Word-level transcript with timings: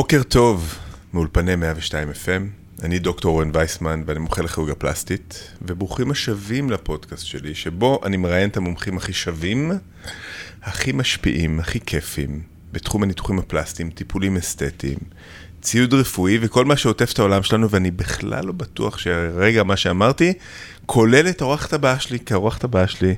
בוקר 0.00 0.22
טוב 0.22 0.74
מאולפני 1.12 1.56
102 1.56 2.08
FM, 2.10 2.82
אני 2.84 2.98
דוקטור 2.98 3.34
אורן 3.34 3.50
וייסמן 3.54 4.02
ואני 4.06 4.18
מומחה 4.18 4.42
לכירורגיה 4.42 4.74
פלסטית, 4.74 5.50
וברוכים 5.62 6.10
השבים 6.10 6.70
לפודקאסט 6.70 7.26
שלי, 7.26 7.54
שבו 7.54 8.00
אני 8.04 8.16
מראיין 8.16 8.48
את 8.50 8.56
המומחים 8.56 8.96
הכי 8.96 9.12
שווים, 9.12 9.72
הכי 10.62 10.92
משפיעים, 10.92 11.60
הכי 11.60 11.80
כיפים, 11.80 12.42
בתחום 12.72 13.02
הניתוחים 13.02 13.38
הפלסטיים, 13.38 13.90
טיפולים 13.90 14.36
אסתטיים, 14.36 14.98
ציוד 15.62 15.94
רפואי 15.94 16.38
וכל 16.40 16.64
מה 16.64 16.76
שעוטף 16.76 17.12
את 17.12 17.18
העולם 17.18 17.42
שלנו, 17.42 17.70
ואני 17.70 17.90
בכלל 17.90 18.46
לא 18.46 18.52
בטוח 18.52 18.98
שרגע 18.98 19.62
מה 19.62 19.76
שאמרתי, 19.76 20.32
כולל 20.86 21.28
את 21.28 21.40
האורחת 21.40 21.72
הבאה 21.72 22.00
שלי, 22.00 22.18
כי 22.18 22.34
האורחת 22.34 22.64
הבאה 22.64 22.86
שלי 22.86 23.14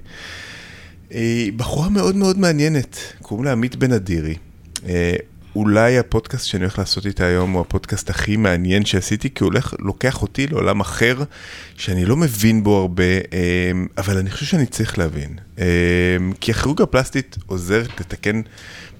היא 1.10 1.52
בחורה 1.52 1.88
מאוד 1.88 2.16
מאוד 2.16 2.38
מעניינת, 2.38 2.96
קוראים 3.22 3.44
לה 3.44 3.52
עמית 3.52 3.76
בן 3.76 3.92
אדירי. 3.92 4.34
אה, 5.56 5.60
אולי 5.60 5.98
הפודקאסט 5.98 6.46
שאני 6.46 6.62
הולך 6.62 6.78
לעשות 6.78 7.06
איתה 7.06 7.24
היום 7.24 7.52
הוא 7.52 7.60
הפודקאסט 7.60 8.10
הכי 8.10 8.36
מעניין 8.36 8.84
שעשיתי, 8.84 9.30
כי 9.34 9.44
הוא 9.44 9.50
הולך, 9.50 9.74
לוקח 9.78 10.22
אותי 10.22 10.46
לעולם 10.46 10.80
אחר, 10.80 11.22
שאני 11.76 12.04
לא 12.04 12.16
מבין 12.16 12.64
בו 12.64 12.78
הרבה, 12.78 13.04
אה, 13.04 13.72
אבל 13.98 14.18
אני 14.18 14.30
חושב 14.30 14.46
שאני 14.46 14.66
צריך 14.66 14.98
להבין. 14.98 15.38
אה, 15.58 15.64
כי 16.40 16.50
הכירורגיה 16.50 16.84
הפלסטית 16.84 17.38
עוזרת 17.46 18.00
לתקן 18.00 18.40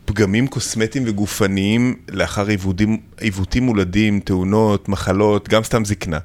פגמים 0.04 0.46
קוסמטיים 0.46 1.04
וגופניים 1.06 1.94
לאחר 2.08 2.46
עיבודים, 2.46 3.00
עיוותים 3.20 3.62
מולדים, 3.62 4.20
תאונות, 4.20 4.88
מחלות, 4.88 5.48
גם 5.48 5.62
סתם 5.62 5.84
זקנה. 5.84 6.18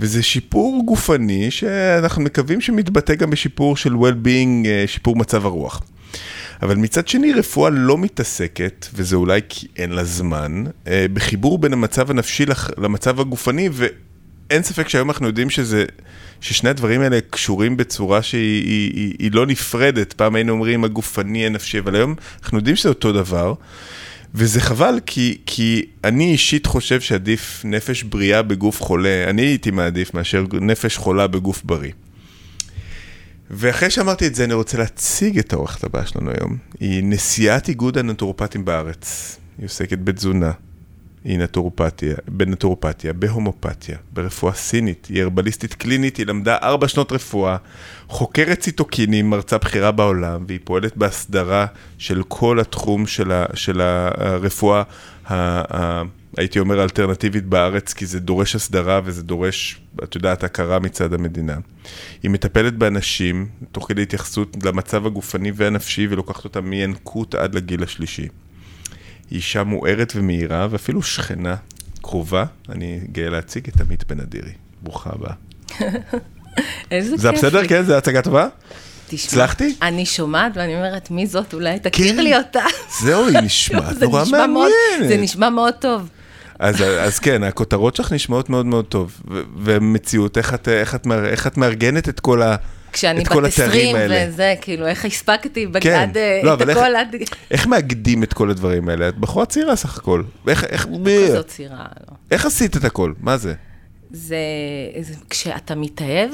וזה 0.00 0.22
שיפור 0.22 0.82
גופני 0.86 1.50
שאנחנו 1.50 2.22
מקווים 2.22 2.60
שמתבטא 2.60 3.14
גם 3.14 3.30
בשיפור 3.30 3.76
של 3.76 3.94
well-being, 3.94 4.66
שיפור 4.86 5.16
מצב 5.16 5.46
הרוח. 5.46 5.82
אבל 6.62 6.76
מצד 6.76 7.08
שני, 7.08 7.32
רפואה 7.32 7.70
לא 7.70 7.98
מתעסקת, 7.98 8.86
וזה 8.94 9.16
אולי 9.16 9.40
כי 9.48 9.66
אין 9.76 9.90
לה 9.90 10.04
זמן, 10.04 10.64
בחיבור 10.86 11.58
בין 11.58 11.72
המצב 11.72 12.10
הנפשי 12.10 12.44
למצב 12.78 13.20
הגופני, 13.20 13.68
ואין 13.72 14.62
ספק 14.62 14.88
שהיום 14.88 15.10
אנחנו 15.10 15.26
יודעים 15.26 15.50
שזה, 15.50 15.84
ששני 16.40 16.70
הדברים 16.70 17.00
האלה 17.00 17.18
קשורים 17.30 17.76
בצורה 17.76 18.22
שהיא 18.22 18.64
היא, 18.64 18.92
היא, 18.94 19.14
היא 19.18 19.32
לא 19.32 19.46
נפרדת. 19.46 20.12
פעם 20.12 20.34
היינו 20.34 20.52
אומרים 20.52 20.84
הגופני, 20.84 21.46
הנפשי, 21.46 21.78
אבל 21.78 21.94
היום 21.94 22.14
אנחנו 22.42 22.58
יודעים 22.58 22.76
שזה 22.76 22.88
אותו 22.88 23.12
דבר. 23.12 23.54
וזה 24.34 24.60
חבל, 24.60 25.00
כי, 25.06 25.38
כי 25.46 25.82
אני 26.04 26.32
אישית 26.32 26.66
חושב 26.66 27.00
שעדיף 27.00 27.62
נפש 27.64 28.02
בריאה 28.02 28.42
בגוף 28.42 28.82
חולה, 28.82 29.24
אני 29.30 29.42
הייתי 29.42 29.70
מעדיף 29.70 30.14
מאשר 30.14 30.44
נפש 30.60 30.96
חולה 30.96 31.26
בגוף 31.26 31.62
בריא. 31.64 31.92
ואחרי 33.56 33.90
שאמרתי 33.90 34.26
את 34.26 34.34
זה, 34.34 34.44
אני 34.44 34.54
רוצה 34.54 34.78
להציג 34.78 35.38
את 35.38 35.52
האורחת 35.52 35.84
הבאה 35.84 36.06
שלנו 36.06 36.30
היום. 36.30 36.56
היא 36.80 37.02
נשיאת 37.04 37.68
איגוד 37.68 37.98
הנטורופטים 37.98 38.64
בארץ. 38.64 39.36
היא 39.58 39.66
עוסקת 39.66 39.98
בתזונה, 39.98 40.52
היא 41.24 41.38
נטורופתיה, 41.38 42.14
בנטורופתיה, 42.28 43.12
בהומופתיה, 43.12 43.96
ברפואה 44.12 44.52
סינית, 44.52 45.06
היא 45.06 45.22
הרבליסטית 45.22 45.74
קלינית, 45.74 46.16
היא 46.16 46.26
למדה 46.26 46.56
ארבע 46.62 46.88
שנות 46.88 47.12
רפואה, 47.12 47.56
חוקרת 48.08 48.58
ציטוקינים, 48.58 49.30
מרצה 49.30 49.58
בכירה 49.58 49.90
בעולם, 49.92 50.44
והיא 50.48 50.60
פועלת 50.64 50.96
בהסדרה 50.96 51.66
של 51.98 52.22
כל 52.28 52.60
התחום 52.60 53.06
של, 53.06 53.32
ה, 53.32 53.44
של 53.54 53.80
הרפואה, 53.80 54.82
ה, 55.26 55.34
ה, 55.76 56.02
הייתי 56.36 56.58
אומר 56.58 56.82
אלטרנטיבית 56.82 57.44
בארץ, 57.44 57.92
כי 57.92 58.06
זה 58.06 58.20
דורש 58.20 58.54
הסדרה 58.54 59.00
וזה 59.04 59.22
דורש, 59.22 59.80
את 60.04 60.14
יודעת, 60.14 60.44
הכרה 60.44 60.78
מצד 60.78 61.14
המדינה. 61.14 61.56
היא 62.22 62.30
מטפלת 62.30 62.74
באנשים, 62.74 63.48
תוך 63.72 63.88
כדי 63.88 64.02
התייחסות 64.02 64.56
למצב 64.64 65.06
הגופני 65.06 65.52
והנפשי, 65.54 66.06
ולוקחת 66.10 66.44
אותם 66.44 66.64
מינקות 66.64 67.34
עד 67.34 67.54
לגיל 67.54 67.82
השלישי. 67.82 68.28
היא 69.30 69.36
אישה 69.36 69.64
מוארת 69.64 70.12
ומהירה, 70.16 70.66
ואפילו 70.70 71.02
שכנה 71.02 71.56
קרובה. 72.02 72.44
אני 72.68 73.00
גאה 73.12 73.30
להציג 73.30 73.68
את 73.68 73.80
עמית 73.80 74.04
בן 74.04 74.20
אדירי. 74.20 74.52
ברוכה 74.82 75.10
הבאה. 75.12 75.32
איזה 76.90 77.10
כיף. 77.10 77.20
זה 77.20 77.32
בסדר? 77.32 77.66
כן? 77.66 77.82
זו 77.82 77.94
הצגה 77.94 78.22
טובה? 78.22 78.48
תשמע, 79.08 79.28
הצלחתי? 79.28 79.74
אני 79.82 80.06
שומעת 80.06 80.52
ואני 80.54 80.76
אומרת, 80.76 81.10
מי 81.10 81.26
זאת? 81.26 81.54
אולי 81.54 81.78
תכיר 81.78 82.20
לי 82.20 82.36
אותה. 82.36 82.64
זהו, 83.00 83.28
היא 83.28 83.38
נשמעת 83.38 83.96
זה 83.98 84.06
נורא 84.06 84.24
מעניינת. 84.24 85.08
זה 85.08 85.16
נשמע 85.16 85.50
מאוד 85.50 85.74
טוב. 85.74 86.08
אז, 86.58 86.80
אז 86.82 87.18
כן, 87.18 87.42
הכותרות 87.42 87.96
שלך 87.96 88.12
נשמעות 88.12 88.50
מאוד 88.50 88.66
מאוד 88.66 88.84
טוב. 88.84 89.20
ומציאות, 89.56 90.38
איך 90.38 90.54
את, 90.54 90.68
איך, 90.68 90.94
את, 90.94 91.06
איך 91.24 91.46
את 91.46 91.56
מארגנת 91.56 92.08
את 92.08 92.20
כל, 92.20 92.42
ה, 92.42 92.56
כשאני 92.92 93.22
את 93.22 93.28
בת 93.28 93.44
התארים 93.52 93.96
20 93.96 93.96
האלה? 93.96 94.24
וזה, 94.28 94.54
כאילו, 94.60 94.86
איך 94.86 95.04
הספקתי 95.04 95.66
בגד 95.66 95.82
כן. 95.82 96.10
אה, 96.16 96.40
לא, 96.44 96.54
את 96.54 96.60
אבל 96.60 96.70
איך- 96.70 96.78
הכל 96.78 96.96
עד... 96.96 97.14
איך 97.50 97.66
מאגדים 97.66 98.22
את 98.22 98.32
כל 98.32 98.50
הדברים 98.50 98.88
האלה? 98.88 99.08
את 99.08 99.18
בחורה 99.18 99.46
צעירה 99.46 99.76
סך 99.76 99.98
הכל. 99.98 100.22
איך, 100.48 100.64
איך, 100.64 100.86
כזאת 101.28 101.46
צירה, 101.48 101.76
לא. 102.10 102.14
איך 102.30 102.46
עשית 102.46 102.76
את 102.76 102.84
הכל? 102.84 103.12
מה 103.20 103.36
זה? 103.36 103.54
זה, 104.10 104.36
זה, 105.00 105.14
כשאתה 105.30 105.74
מתאהב, 105.74 106.30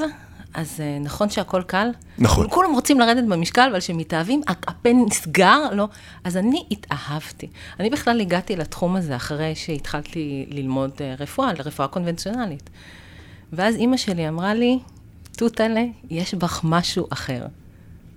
אז 0.54 0.80
אה, 0.80 0.98
נכון 1.00 1.30
שהכל 1.30 1.62
קל. 1.62 1.88
נכון. 2.18 2.46
כולם 2.50 2.72
רוצים 2.72 3.00
לרדת 3.00 3.24
במשקל, 3.24 3.68
אבל 3.70 3.80
כשמתאהבים, 3.80 4.42
הפה 4.46 4.92
נסגר, 4.92 5.70
לא. 5.72 5.88
אז 6.24 6.36
אני 6.36 6.64
התאהבתי. 6.70 7.48
אני 7.80 7.90
בכלל 7.90 8.20
הגעתי 8.20 8.56
לתחום 8.56 8.96
הזה 8.96 9.16
אחרי 9.16 9.54
שהתחלתי 9.54 10.46
ללמוד 10.50 10.90
אה, 11.00 11.14
רפואה, 11.18 11.52
לרפואה 11.52 11.88
קונבנציונלית. 11.88 12.70
ואז 13.52 13.76
אימא 13.76 13.96
שלי 13.96 14.28
אמרה 14.28 14.54
לי, 14.54 14.78
תותלה, 15.36 15.84
יש 16.10 16.34
בך 16.34 16.60
משהו 16.64 17.06
אחר. 17.12 17.46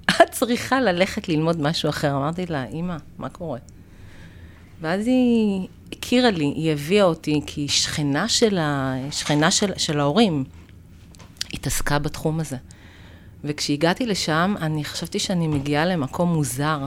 את 0.24 0.32
צריכה 0.32 0.82
ללכת 0.82 1.30
ללמוד 1.30 1.62
משהו 1.62 1.90
אחר. 1.90 2.12
אמרתי 2.12 2.46
לה, 2.46 2.66
אימא, 2.66 2.96
מה 3.18 3.30
קורה? 3.30 3.60
ואז 4.82 5.08
היא 5.08 5.68
הכירה 5.92 6.32
לי, 6.32 6.46
היא 6.46 6.72
הביאה 6.72 7.04
אותי, 7.04 7.42
כי 7.46 7.62
היא 7.62 7.70
שכנה 7.70 8.28
של, 8.28 8.58
ה... 8.58 8.96
שכנה 9.12 9.52
של, 9.52 9.72
של 9.78 10.00
ההורים 10.00 10.44
התעסקה 11.54 12.00
בתחום 12.00 12.40
הזה. 12.40 12.58
וכשהגעתי 13.44 14.06
לשם, 14.06 14.56
אני 14.62 14.84
חשבתי 14.84 15.20
שאני 15.20 15.48
מגיעה 15.48 15.86
למקום 15.86 16.34
מוזר. 16.34 16.80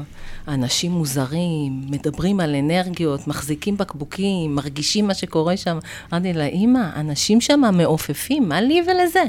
אנשים 0.48 0.92
מוזרים, 0.92 1.80
מדברים 1.90 2.40
על 2.40 2.54
אנרגיות, 2.54 3.28
מחזיקים 3.28 3.76
בקבוקים, 3.76 4.54
מרגישים 4.54 5.06
מה 5.06 5.14
שקורה 5.14 5.56
שם. 5.56 5.78
אמרתי 6.12 6.32
לה, 6.32 6.46
אימא, 6.46 6.88
אנשים 6.96 7.40
שם 7.40 7.60
מעופפים, 7.72 8.48
מה 8.48 8.60
לי 8.60 8.82
ולזה? 8.86 9.22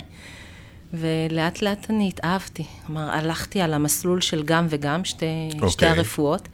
ולאט 0.94 1.62
לאט 1.62 1.90
אני 1.90 2.08
התאהבתי. 2.08 2.64
כלומר, 2.86 3.10
הלכתי 3.12 3.62
על 3.62 3.74
המסלול 3.74 4.22
של 4.22 4.44
גם 4.44 4.68
וגם, 4.70 5.06
שתי, 5.06 5.26
okay. 5.52 5.70
שתי 5.70 5.86
אוקיי. 5.86 5.90
הרפואות, 5.90 6.48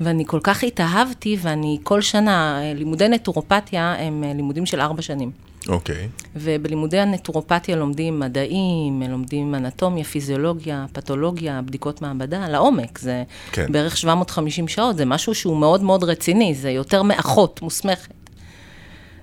ואני 0.00 0.24
כל 0.26 0.40
כך 0.42 0.64
התאהבתי, 0.64 1.36
ואני 1.40 1.78
כל 1.82 2.00
שנה, 2.00 2.60
אה, 2.62 2.74
לימודי 2.74 3.08
נטורופתיה 3.08 3.94
הם 3.98 4.24
אה, 4.24 4.32
לימודים 4.34 4.66
של 4.66 4.80
ארבע 4.80 5.02
שנים. 5.02 5.45
אוקיי. 5.68 6.08
ובלימודי 6.36 6.98
הנטורופתיה 6.98 7.76
לומדים 7.76 8.20
מדעים, 8.20 9.02
לומדים 9.08 9.54
אנטומיה, 9.54 10.04
פיזיולוגיה, 10.04 10.86
פתולוגיה, 10.92 11.62
בדיקות 11.62 12.02
מעבדה, 12.02 12.48
לעומק. 12.48 12.98
זה. 12.98 13.24
כן. 13.52 13.72
בערך 13.72 13.96
750 13.96 14.68
שעות, 14.68 14.96
זה 14.96 15.04
משהו 15.04 15.34
שהוא 15.34 15.56
מאוד 15.56 15.82
מאוד 15.82 16.04
רציני, 16.04 16.54
זה 16.54 16.70
יותר 16.70 17.02
מאחות 17.02 17.62
מוסמכת. 17.62 18.12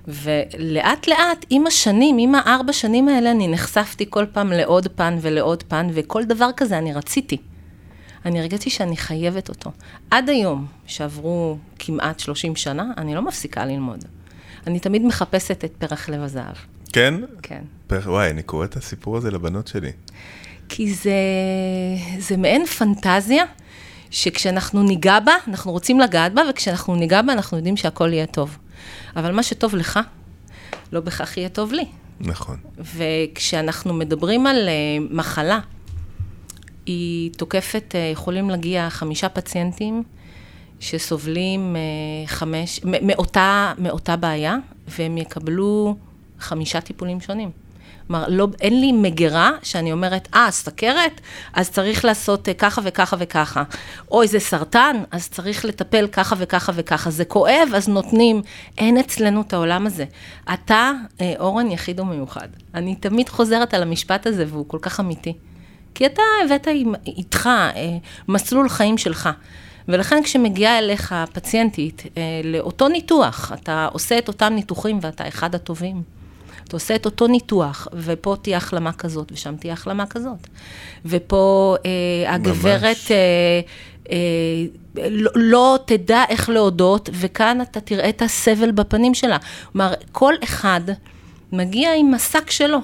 ולאט 0.08 1.08
לאט, 1.08 1.46
עם 1.50 1.66
השנים, 1.66 2.16
עם 2.18 2.34
הארבע 2.34 2.72
שנים 2.72 3.08
האלה, 3.08 3.30
אני 3.30 3.48
נחשפתי 3.48 4.06
כל 4.10 4.26
פעם 4.32 4.52
לעוד 4.52 4.88
פן 4.88 5.18
ולעוד 5.20 5.62
פן, 5.62 5.86
וכל 5.94 6.24
דבר 6.24 6.48
כזה 6.56 6.78
אני 6.78 6.92
רציתי. 6.92 7.36
אני 8.24 8.40
הרגשתי 8.40 8.70
שאני 8.70 8.96
חייבת 8.96 9.48
אותו. 9.48 9.70
עד 10.10 10.28
היום, 10.28 10.66
שעברו 10.86 11.56
כמעט 11.78 12.20
30 12.20 12.56
שנה, 12.56 12.92
אני 12.96 13.14
לא 13.14 13.22
מפסיקה 13.22 13.64
ללמוד. 13.64 14.04
אני 14.66 14.80
תמיד 14.80 15.02
מחפשת 15.04 15.64
את 15.64 15.72
פרח 15.78 16.08
לב 16.08 16.20
הזהב. 16.22 16.54
כן? 16.92 17.14
כן. 17.42 17.62
פר- 17.86 18.00
וואי, 18.06 18.30
אני 18.30 18.42
קורא 18.42 18.64
את 18.64 18.76
הסיפור 18.76 19.16
הזה 19.16 19.30
לבנות 19.30 19.66
שלי. 19.66 19.92
כי 20.68 20.94
זה, 20.94 21.12
זה 22.18 22.36
מעין 22.36 22.66
פנטזיה, 22.66 23.44
שכשאנחנו 24.10 24.82
ניגע 24.82 25.20
בה, 25.20 25.32
אנחנו 25.48 25.72
רוצים 25.72 26.00
לגעת 26.00 26.34
בה, 26.34 26.42
וכשאנחנו 26.50 26.96
ניגע 26.96 27.22
בה, 27.22 27.32
אנחנו 27.32 27.56
יודעים 27.56 27.76
שהכל 27.76 28.12
יהיה 28.12 28.26
טוב. 28.26 28.58
אבל 29.16 29.32
מה 29.32 29.42
שטוב 29.42 29.74
לך, 29.74 30.00
לא 30.92 31.00
בהכרח 31.00 31.36
יהיה 31.36 31.48
טוב 31.48 31.72
לי. 31.72 31.84
נכון. 32.20 32.56
וכשאנחנו 32.78 33.94
מדברים 33.94 34.46
על 34.46 34.56
uh, 34.68 35.14
מחלה, 35.14 35.60
היא 36.86 37.30
תוקפת, 37.36 37.84
uh, 37.94 38.12
יכולים 38.12 38.50
להגיע 38.50 38.90
חמישה 38.90 39.28
פציינטים 39.28 40.02
שסובלים 40.84 41.76
uh, 41.76 42.28
חמש, 42.28 42.80
מאותה, 42.84 43.72
מאותה 43.78 44.16
בעיה, 44.16 44.56
והם 44.88 45.18
יקבלו 45.18 45.96
חמישה 46.38 46.80
טיפולים 46.80 47.20
שונים. 47.20 47.50
כלומר, 48.06 48.24
לא, 48.28 48.48
אין 48.60 48.80
לי 48.80 48.92
מגירה 48.92 49.50
שאני 49.62 49.92
אומרת, 49.92 50.28
אה, 50.34 50.50
סכרת? 50.50 51.20
אז 51.52 51.70
צריך 51.70 52.04
לעשות 52.04 52.48
אה, 52.48 52.54
ככה 52.54 52.80
וככה 52.84 53.16
וככה. 53.18 53.62
או 54.10 54.22
איזה 54.22 54.40
סרטן, 54.40 54.96
אז 55.10 55.28
צריך 55.28 55.64
לטפל 55.64 56.06
ככה 56.12 56.36
וככה 56.38 56.72
וככה. 56.74 57.10
זה 57.10 57.24
כואב, 57.24 57.68
אז 57.74 57.88
נותנים. 57.88 58.42
אין 58.78 58.98
אצלנו 58.98 59.40
את 59.40 59.52
העולם 59.52 59.86
הזה. 59.86 60.04
אתה, 60.54 60.92
אה, 61.20 61.34
אורן, 61.38 61.70
יחיד 61.70 62.00
ומיוחד. 62.00 62.48
אני 62.74 62.94
תמיד 62.94 63.28
חוזרת 63.28 63.74
על 63.74 63.82
המשפט 63.82 64.26
הזה, 64.26 64.44
והוא 64.48 64.64
כל 64.68 64.78
כך 64.82 65.00
אמיתי. 65.00 65.32
כי 65.94 66.06
אתה 66.06 66.22
הבאת 66.44 66.68
איתך 67.06 67.46
אה, 67.46 67.96
מסלול 68.28 68.68
חיים 68.68 68.98
שלך. 68.98 69.28
ולכן 69.88 70.22
כשמגיעה 70.22 70.78
אליך 70.78 71.14
פציינטית 71.32 72.02
אה, 72.16 72.22
לאותו 72.44 72.88
ניתוח, 72.88 73.52
אתה 73.54 73.88
עושה 73.92 74.18
את 74.18 74.28
אותם 74.28 74.52
ניתוחים 74.54 74.98
ואתה 75.02 75.28
אחד 75.28 75.54
הטובים. 75.54 76.02
אתה 76.64 76.76
עושה 76.76 76.94
את 76.94 77.04
אותו 77.06 77.26
ניתוח, 77.26 77.88
ופה 77.92 78.36
תהיה 78.42 78.56
החלמה 78.56 78.92
כזאת, 78.92 79.32
ושם 79.32 79.56
תהיה 79.56 79.72
החלמה 79.72 80.06
כזאת. 80.06 80.48
ופה 81.06 81.76
אה, 81.86 82.34
הגברת 82.34 82.96
אה, 83.10 83.16
אה, 84.10 84.16
לא, 85.10 85.30
לא 85.34 85.78
תדע 85.84 86.24
איך 86.28 86.48
להודות, 86.48 87.08
וכאן 87.12 87.60
אתה 87.60 87.80
תראה 87.80 88.08
את 88.08 88.22
הסבל 88.22 88.70
בפנים 88.70 89.14
שלה. 89.14 89.36
כלומר, 89.72 89.92
כל 90.12 90.34
אחד 90.44 90.80
מגיע 91.52 91.94
עם 91.94 92.14
השק 92.14 92.50
שלו. 92.50 92.78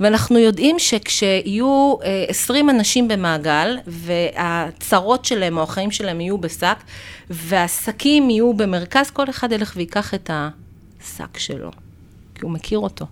ואנחנו 0.00 0.38
יודעים 0.38 0.78
שכשיהיו 0.78 1.94
20 2.28 2.70
אה, 2.70 2.74
אנשים 2.74 3.08
במעגל, 3.08 3.76
והצרות 3.86 5.24
שלהם 5.24 5.56
או 5.56 5.62
החיים 5.62 5.90
שלהם 5.90 6.20
יהיו 6.20 6.38
בשק, 6.38 6.76
והשקים 7.30 8.30
יהיו 8.30 8.54
במרכז, 8.54 9.10
כל 9.10 9.30
אחד 9.30 9.52
ילך 9.52 9.72
ויקח 9.76 10.14
את 10.14 10.30
השק 10.30 11.38
שלו, 11.38 11.70
כי 12.34 12.40
הוא 12.42 12.50
מכיר 12.50 12.78
אותו. 12.78 13.06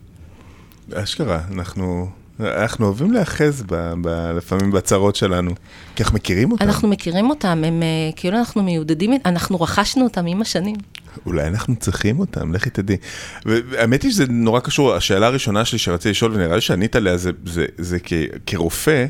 אשכרה, 0.94 1.41
אנחנו 1.53 2.09
אנחנו 2.41 2.87
אוהבים 2.87 3.12
להאחז 3.12 3.62
ב, 3.67 3.93
ב, 4.03 4.09
לפעמים 4.37 4.71
בצרות 4.71 5.17
שלנו, 5.17 5.50
כי 5.97 6.03
אנחנו 6.03 6.17
מכירים 6.17 6.53
אותם. 6.53 6.65
אנחנו 6.65 6.88
מכירים 6.88 7.31
אותם, 7.31 7.62
הם 7.67 7.83
אה, 7.83 8.11
כאילו 8.17 8.38
אנחנו 8.38 8.62
מיודדים, 8.62 9.12
אנחנו 9.25 9.61
רכשנו 9.61 10.05
אותם 10.05 10.27
עם 10.27 10.41
השנים. 10.41 10.77
אולי 11.26 11.46
אנחנו 11.46 11.76
צריכים 11.76 12.18
אותם, 12.18 12.52
לכי 12.54 12.70
תדעי. 12.70 12.96
והאמת 13.44 14.02
היא 14.02 14.10
שזה 14.10 14.24
נורא 14.28 14.60
קשור, 14.60 14.94
השאלה 14.94 15.26
הראשונה 15.26 15.64
שלי 15.64 15.78
שרציתי 15.78 16.10
לשאול, 16.10 16.32
ונראה 16.34 16.54
לי 16.54 16.60
שענית 16.60 16.96
עליה, 16.96 17.16
זה, 17.16 17.30
זה, 17.44 17.66
זה 17.78 17.98
כ, 18.04 18.12
כרופא, 18.46 19.06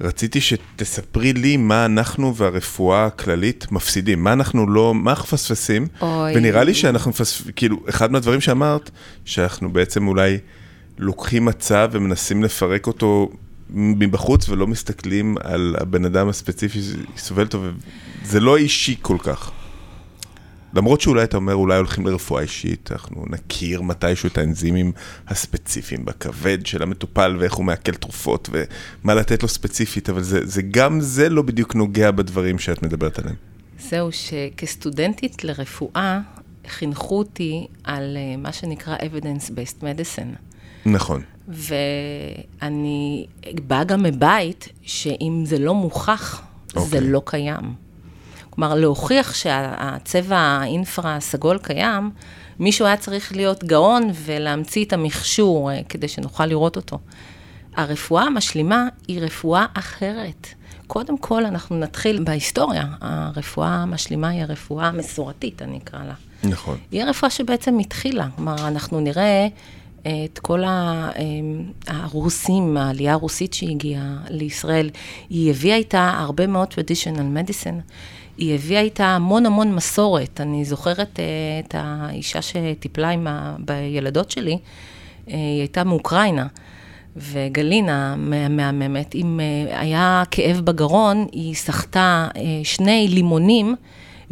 רציתי 0.00 0.40
שתספרי 0.40 1.32
לי 1.32 1.56
מה 1.56 1.84
אנחנו 1.84 2.36
והרפואה 2.36 3.06
הכללית 3.06 3.72
מפסידים, 3.72 4.24
מה 4.24 4.32
אנחנו 4.32 4.66
לא, 4.66 4.94
מה 4.94 5.10
אנחנו 5.10 5.24
מפספסים, 5.24 5.86
ונראה 6.34 6.64
לי 6.64 6.74
שאנחנו 6.74 7.10
מפספסים, 7.10 7.52
כאילו, 7.56 7.76
אחד 7.88 8.12
מהדברים 8.12 8.40
שאמרת, 8.40 8.90
שאנחנו 9.24 9.72
בעצם 9.72 10.06
אולי... 10.06 10.38
לוקחים 10.98 11.44
מצב 11.44 11.88
ומנסים 11.92 12.42
לפרק 12.42 12.86
אותו 12.86 13.30
מבחוץ 13.70 14.48
ולא 14.48 14.66
מסתכלים 14.66 15.36
על 15.40 15.76
הבן 15.80 16.04
אדם 16.04 16.28
הספציפי 16.28 16.78
שסובל 17.16 17.42
אותו, 17.42 17.62
וזה 18.22 18.40
לא 18.40 18.56
אישי 18.56 18.96
כל 19.02 19.16
כך. 19.20 19.50
למרות 20.74 21.00
שאולי 21.00 21.24
אתה 21.24 21.36
אומר, 21.36 21.54
אולי 21.54 21.76
הולכים 21.76 22.06
לרפואה 22.06 22.42
אישית, 22.42 22.92
אנחנו 22.92 23.24
נכיר 23.30 23.82
מתישהו 23.82 24.26
את 24.26 24.38
האנזימים 24.38 24.92
הספציפיים 25.28 26.04
בכבד 26.04 26.66
של 26.66 26.82
המטופל 26.82 27.36
ואיך 27.40 27.54
הוא 27.54 27.64
מעכל 27.64 27.92
תרופות 27.92 28.50
ומה 28.52 29.14
לתת 29.14 29.42
לו 29.42 29.48
ספציפית, 29.48 30.10
אבל 30.10 30.22
זה, 30.22 30.46
זה 30.46 30.62
גם 30.62 31.00
זה 31.00 31.28
לא 31.28 31.42
בדיוק 31.42 31.74
נוגע 31.74 32.10
בדברים 32.10 32.58
שאת 32.58 32.82
מדברת 32.82 33.18
עליהם. 33.18 33.36
זהו, 33.78 34.08
שכסטודנטית 34.12 35.44
לרפואה, 35.44 36.20
חינכו 36.68 37.18
אותי 37.18 37.66
על 37.84 38.16
אה, 38.16 38.36
מה 38.36 38.52
שנקרא 38.52 38.96
evidence-based 38.96 39.82
medicine. 39.82 40.36
נכון. 40.86 41.22
ואני 41.48 43.26
באה 43.66 43.84
גם 43.84 44.02
מבית 44.02 44.68
שאם 44.82 45.42
זה 45.46 45.58
לא 45.58 45.74
מוכח, 45.74 46.42
okay. 46.68 46.80
זה 46.80 46.96
אוקיי. 46.96 47.00
לא 47.00 47.22
קיים. 47.24 47.83
כלומר, 48.54 48.74
להוכיח 48.74 49.34
שהצבע 49.34 50.36
האינפרה 50.36 51.16
הסגול 51.16 51.58
קיים, 51.58 52.10
מישהו 52.58 52.86
היה 52.86 52.96
צריך 52.96 53.32
להיות 53.36 53.64
גאון 53.64 54.10
ולהמציא 54.24 54.84
את 54.84 54.92
המכשור 54.92 55.70
אה, 55.70 55.80
כדי 55.88 56.08
שנוכל 56.08 56.46
לראות 56.46 56.76
אותו. 56.76 56.98
הרפואה 57.76 58.22
המשלימה 58.22 58.88
היא 59.08 59.20
רפואה 59.20 59.66
אחרת. 59.74 60.46
קודם 60.86 61.18
כל, 61.18 61.46
אנחנו 61.46 61.78
נתחיל 61.78 62.24
בהיסטוריה. 62.24 62.84
הרפואה 63.00 63.68
המשלימה 63.68 64.28
היא 64.28 64.42
הרפואה 64.42 64.86
המסורתית, 64.86 65.62
אני 65.62 65.78
אקרא 65.78 66.04
לה. 66.04 66.14
נכון. 66.44 66.78
היא 66.90 67.02
הרפואה 67.02 67.30
שבעצם 67.30 67.78
התחילה. 67.78 68.26
כלומר, 68.36 68.68
אנחנו 68.68 69.00
נראה 69.00 69.48
את 70.00 70.38
כל 70.38 70.64
אמ, 70.64 71.64
הרוסים, 71.86 72.76
העלייה 72.76 73.12
הרוסית 73.12 73.54
שהגיעה 73.54 74.16
לישראל, 74.30 74.90
היא 75.30 75.50
הביאה 75.50 75.76
איתה 75.76 76.14
הרבה 76.18 76.46
מאוד 76.46 76.68
traditional 76.72 77.36
medicine. 77.36 77.80
היא 78.38 78.54
הביאה 78.54 78.80
איתה 78.80 79.06
המון 79.06 79.46
המון 79.46 79.74
מסורת. 79.74 80.40
אני 80.40 80.64
זוכרת 80.64 81.20
אה, 81.20 81.24
את 81.66 81.74
האישה 81.78 82.42
שטיפלה 82.42 83.08
עם 83.08 83.26
ה... 83.26 83.56
בילדות 83.58 84.30
שלי, 84.30 84.58
אה, 85.28 85.34
היא 85.34 85.60
הייתה 85.60 85.84
מאוקראינה. 85.84 86.46
וגלינה 87.16 88.16
מהממת, 88.50 89.14
אם 89.14 89.40
אה, 89.40 89.80
היה 89.80 90.22
כאב 90.30 90.60
בגרון, 90.60 91.26
היא 91.32 91.54
סחטה 91.54 92.28
שני 92.64 93.08
לימונים 93.10 93.76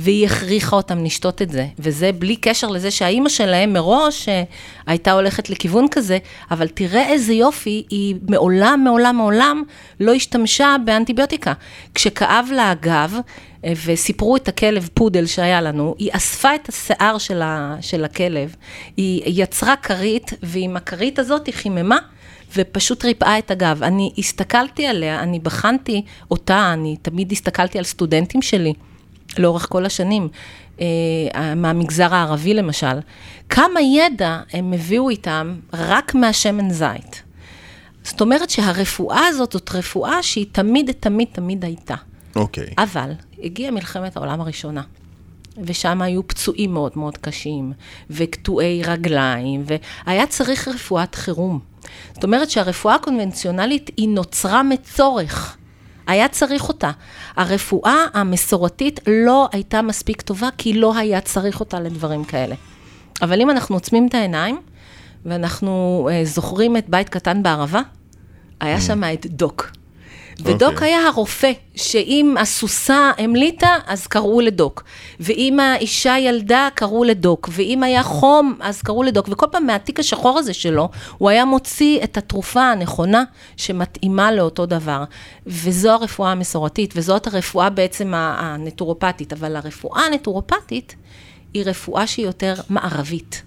והיא 0.03 0.27
הכריחה 0.27 0.77
אותם 0.77 1.05
לשתות 1.05 1.43
את 1.43 1.51
זה. 1.51 1.67
וזה 1.79 2.13
בלי 2.13 2.37
קשר 2.37 2.69
לזה 2.69 2.91
שהאימא 2.91 3.29
שלהם 3.29 3.73
מראש 3.73 4.29
אה, 4.29 4.43
הייתה 4.87 5.13
הולכת 5.13 5.51
לכיוון 5.51 5.87
כזה, 5.91 6.19
אבל 6.51 6.69
תראה 6.69 7.09
איזה 7.09 7.33
יופי, 7.33 7.83
היא 7.91 8.15
מעולם, 8.29 8.81
מעולם, 8.85 9.17
מעולם 9.17 9.63
לא 10.01 10.13
השתמשה 10.13 10.77
באנטיביוטיקה. 10.85 11.53
כשכאב 11.95 12.49
לה 12.53 12.71
הגב, 12.71 13.17
אה, 13.65 13.73
וסיפרו 13.85 14.37
את 14.37 14.49
הכלב 14.49 14.89
פודל 14.95 15.27
שהיה 15.27 15.61
לנו, 15.61 15.95
היא 15.99 16.11
אספה 16.13 16.55
את 16.55 16.69
השיער 16.69 17.19
של, 17.19 17.43
ה, 17.43 17.77
של 17.81 18.05
הכלב, 18.05 18.55
היא 18.97 19.43
יצרה 19.43 19.77
כרית, 19.77 20.31
ועם 20.43 20.77
הכרית 20.77 21.19
הזאת 21.19 21.47
היא 21.47 21.55
חיממה. 21.55 21.99
ופשוט 22.57 23.05
ריפאה 23.05 23.39
את 23.39 23.51
הגב. 23.51 23.83
אני 23.83 24.13
הסתכלתי 24.19 24.87
עליה, 24.87 25.21
אני 25.21 25.39
בחנתי 25.39 26.03
אותה, 26.31 26.71
אני 26.73 26.97
תמיד 27.03 27.33
הסתכלתי 27.33 27.79
על 27.79 27.85
סטודנטים 27.85 28.43
שלי. 28.43 28.73
לאורך 29.39 29.67
כל 29.71 29.87
השנים, 29.87 30.29
אה, 30.81 31.55
מהמגזר 31.57 32.15
הערבי 32.15 32.55
למשל, 32.55 32.99
כמה 33.49 33.81
ידע 33.81 34.41
הם 34.53 34.73
הביאו 34.73 35.11
איתם 35.11 35.57
רק 35.73 36.15
מהשמן 36.15 36.71
זית. 36.71 37.23
זאת 38.05 38.21
אומרת 38.21 38.51
שהרפואה 38.51 39.27
הזאת 39.27 39.53
זאת 39.53 39.71
רפואה 39.75 40.23
שהיא 40.23 40.47
תמיד, 40.53 40.91
תמיד, 41.01 41.29
תמיד 41.33 41.65
הייתה. 41.65 41.95
אוקיי. 42.37 42.65
Okay. 42.65 42.83
אבל 42.83 43.13
הגיעה 43.43 43.71
מלחמת 43.71 44.17
העולם 44.17 44.41
הראשונה. 44.41 44.83
ושם 45.65 46.03
היו 46.03 46.27
פצועים 46.29 46.73
מאוד 46.75 46.93
מאוד 46.97 47.19
קשים, 47.19 47.73
וקטועי 48.11 48.83
רגליים, 48.83 49.65
והיה 50.07 50.27
צריך 50.27 50.69
רפואת 50.69 51.15
חירום. 51.15 51.61
זאת 52.15 52.25
אומרת 52.25 52.51
שהרפואה 52.51 52.95
הקונבנציונלית 52.95 53.91
היא 53.97 54.09
נוצרה 54.09 54.63
מצורך. 54.63 55.57
היה 56.07 56.29
צריך 56.29 56.69
אותה. 56.69 56.91
הרפואה 57.37 58.05
המסורתית 58.15 59.01
לא 59.07 59.49
הייתה 59.53 59.83
מספיק 59.83 60.23
טובה, 60.23 60.49
כי 60.59 60.73
לא 60.73 60.97
היה 60.97 61.21
צריך 61.21 61.61
אותה 61.61 61.81
לדברים 61.81 62.25
כאלה. 62.25 62.55
אבל 63.23 63.41
אם 63.41 63.51
אנחנו 63.51 63.77
עוצמים 63.77 64.07
את 64.07 64.15
העיניים, 64.15 64.61
ואנחנו 65.25 66.09
uh, 66.11 66.27
זוכרים 66.27 66.77
את 66.77 66.89
בית 66.89 67.09
קטן 67.09 67.43
בערבה, 67.43 67.81
היה 68.61 68.77
mm. 68.77 68.81
שם 68.81 69.05
את 69.05 69.27
דוק. 69.27 69.71
ודוק 70.41 70.63
okay. 70.63 70.73
אוקיי. 70.73 70.89
היה 70.89 71.07
הרופא, 71.07 71.53
שאם 71.75 72.35
הסוסה 72.41 73.11
המליטה, 73.19 73.77
אז 73.87 74.07
קראו 74.07 74.41
לדוק. 74.41 74.85
ואם 75.21 75.61
האישה 75.61 76.19
ילדה, 76.19 76.69
קראו 76.75 77.05
לדוק. 77.05 77.49
ואם 77.53 77.83
היה 77.83 78.03
חום, 78.03 78.55
אז 78.61 78.83
קראו 78.83 79.03
לדוק. 79.03 79.29
וכל 79.31 79.47
פעם 79.51 79.67
מהתיק 79.67 80.01
השחור 80.01 80.39
הזה 80.39 80.55
שלו, 80.55 80.89
הוא 81.19 81.31
היה 81.31 81.45
מוציא 81.45 82.05
את 82.05 82.17
התרופה 82.17 82.63
הנכונה 82.63 83.25
שמתאימה 83.57 84.33
לאותו 84.33 84.67
דבר. 84.67 85.05
וזו 85.47 85.91
הרפואה 85.91 86.33
המסורתית, 86.33 86.93
וזאת 86.97 87.27
הרפואה 87.27 87.71
בעצם 87.71 88.13
הנטורופטית. 88.15 89.33
אבל 89.33 89.57
הרפואה 89.57 90.03
הנטורופטית 90.03 90.97
היא 91.55 91.63
רפואה 91.67 92.07
שהיא 92.07 92.27
יותר 92.27 92.55
מערבית. 92.71 93.43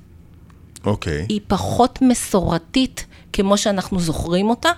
אוקיי. 0.85 1.21
Okay. 1.21 1.25
היא 1.29 1.41
פחות 1.47 1.99
מסורתית 2.01 3.05
כמו 3.33 3.57
שאנחנו 3.57 3.99
זוכרים 3.99 4.49
אותה. 4.49 4.69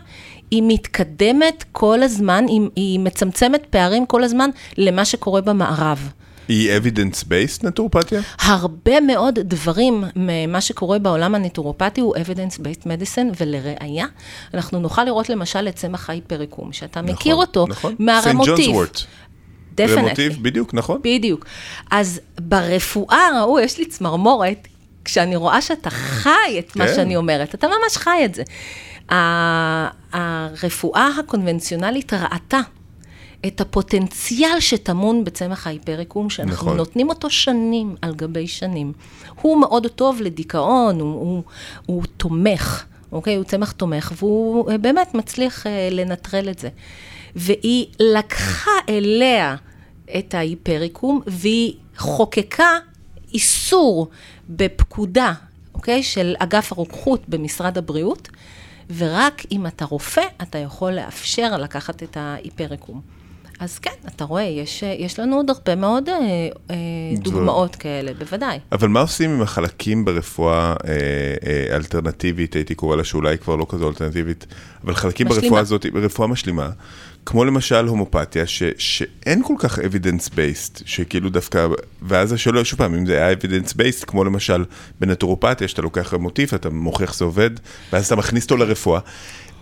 היא 0.52 0.64
מתקדמת 0.66 1.64
כל 1.72 2.04
הזמן, 2.04 2.46
היא, 2.48 2.62
היא 2.76 3.00
מצמצמת 3.00 3.66
פערים 3.70 4.06
כל 4.06 4.24
הזמן 4.24 4.50
למה 4.78 5.06
שקורה 5.06 5.42
במערב. 5.42 6.12
היא 6.48 6.72
evidence-based 6.78 7.68
נטורופתיה? 7.68 8.22
הרבה 8.40 9.02
מאוד 9.02 9.40
דברים 9.40 10.04
ממה 10.16 10.62
שקורה 10.62 11.00
בעולם 11.00 11.36
הנטורופתי 11.36 12.02
הוא 12.02 12.16
evidence-based 12.16 12.84
medicine, 12.84 13.34
ולראיה, 13.40 14.06
אנחנו 14.54 14.80
נוכל 14.80 15.04
לראות 15.04 15.30
למשל 15.30 15.68
את 15.68 15.76
צמח 15.76 16.10
ההיפריקום, 16.10 16.74
שאתה 16.74 17.02
נכון, 17.02 17.16
מכיר 17.16 17.36
אותו 17.36 17.66
נכון. 17.70 17.96
מהרמוטיב. 18.00 18.76
ג'ונס 18.76 19.06
רמוטיב, 19.80 20.38
בדיוק, 20.42 20.74
נכון. 20.74 21.00
בדיוק. 21.04 21.46
אז 21.92 22.22
ברפואה, 22.40 23.42
ראו, 23.42 23.60
יש 23.60 23.78
לי 23.78 23.86
צמרמורת, 23.86 24.68
כשאני 25.06 25.36
רואה 25.36 25.62
שאתה 25.62 25.90
חי 25.90 26.60
את 26.60 26.72
כן. 26.72 26.80
מה 26.80 26.88
שאני 26.88 27.16
אומרת, 27.16 27.56
אתה 27.56 27.68
ממש 27.68 27.98
חי 27.98 28.22
את 28.26 28.36
זה. 28.36 28.44
הרפואה 30.14 31.10
הקונבנציונלית 31.20 32.14
ראתה 32.14 32.60
את 33.46 33.62
הפוטנציאל 33.62 34.60
שטמון 34.60 35.24
בצמח 35.24 35.68
ההיפריקום, 35.68 36.30
שאנחנו 36.30 36.54
נכון. 36.54 36.78
נותנים 36.78 37.10
אותו 37.10 37.30
שנים 37.30 37.96
על 38.02 38.16
גבי 38.16 38.48
שנים. 38.48 38.94
הוא 39.42 39.62
מאוד 39.62 39.88
טוב 39.88 40.22
לדיכאון, 40.22 41.00
הוא, 41.00 41.14
הוא, 41.14 41.44
הוא 41.86 42.04
תומך, 42.18 42.84
אוקיי? 43.12 43.36
הוא 43.36 43.44
צמח 43.44 43.72
תומך, 43.72 44.12
והוא 44.18 44.72
באמת 44.82 45.14
מצליח 45.14 45.66
uh, 45.66 45.70
לנטרל 45.92 46.50
את 46.50 46.60
זה. 46.60 46.70
והיא 47.36 47.86
לקחה 48.00 48.72
אליה 48.90 49.56
את 50.18 50.34
ההיפריקום, 50.34 51.22
והיא 51.28 51.74
חוקקה 51.98 52.78
איסור 53.34 54.08
בפקודה, 54.50 55.34
אוקיי? 55.74 56.04
של 56.04 56.36
אגף 56.40 56.72
הרוקחות 56.72 57.22
במשרד 57.28 57.78
הבריאות, 57.78 58.30
ורק 58.98 59.44
אם 59.52 59.68
אתה 59.68 59.86
רופא, 59.86 60.22
אתה 60.42 60.58
יכול 60.58 60.92
לאפשר 60.92 61.58
לקחת 61.58 62.04
את 62.04 62.18
ההיפריקום. 62.18 63.02
אז 63.60 63.80
כן, 63.80 63.92
אתה 64.08 64.24
רואה, 64.24 64.44
יש, 64.44 64.84
יש 64.84 65.20
לנו 65.20 65.36
עוד 65.36 65.50
הרבה 65.50 65.76
מאוד 65.76 66.10
אה, 66.10 66.16
אה, 66.72 66.76
דוגמאות 67.18 67.76
כאלה, 67.76 68.14
בוודאי. 68.14 68.60
אבל 68.72 68.88
מה 68.88 69.00
עושים 69.00 69.30
עם 69.30 69.42
החלקים 69.42 70.06
ברפואה 70.06 70.56
אה, 70.56 70.76
אה, 71.48 71.76
אלטרנטיבית, 71.76 72.54
הייתי 72.54 72.76
קורא 72.76 72.96
לה 72.96 73.04
שאולי 73.04 73.38
כבר 73.38 73.56
לא 73.56 73.66
כזו 73.70 73.90
אלטרנטיבית, 73.90 74.46
אבל 74.84 74.96
חלקים 74.96 75.28
משלימה. 75.28 75.44
ברפואה 75.44 75.62
הזאת, 75.62 75.86
רפואה 75.96 76.28
משלימה, 76.28 76.70
כמו 77.30 77.46
למשל 77.46 77.88
הומופתיה, 77.88 78.48
ש, 78.48 78.64
שאין 78.78 79.44
כל 79.44 79.54
כך 79.58 79.80
evidence 79.80 80.30
based, 80.30 80.82
שכאילו 80.86 81.30
דווקא, 81.30 81.68
ואז 82.02 82.34
השאלה, 82.34 82.66
שוב 82.66 82.78
פעם, 82.78 82.94
אם 82.94 83.06
זה 83.06 83.14
היה 83.26 83.34
evidence 83.34 83.74
based, 83.74 84.06
כמו 84.06 84.24
למשל 84.24 84.66
בנטורופתיה, 85.00 85.68
שאתה 85.68 85.82
לוקח 85.82 86.14
מוטיף, 86.14 86.54
אתה 86.54 86.70
מוכיח 86.70 87.14
שזה 87.14 87.26
עובד, 87.26 87.50
ואז 87.94 88.06
אתה 88.06 88.16
מכניס 88.16 88.44
אותו 88.44 88.58
לרפואה. 88.58 89.00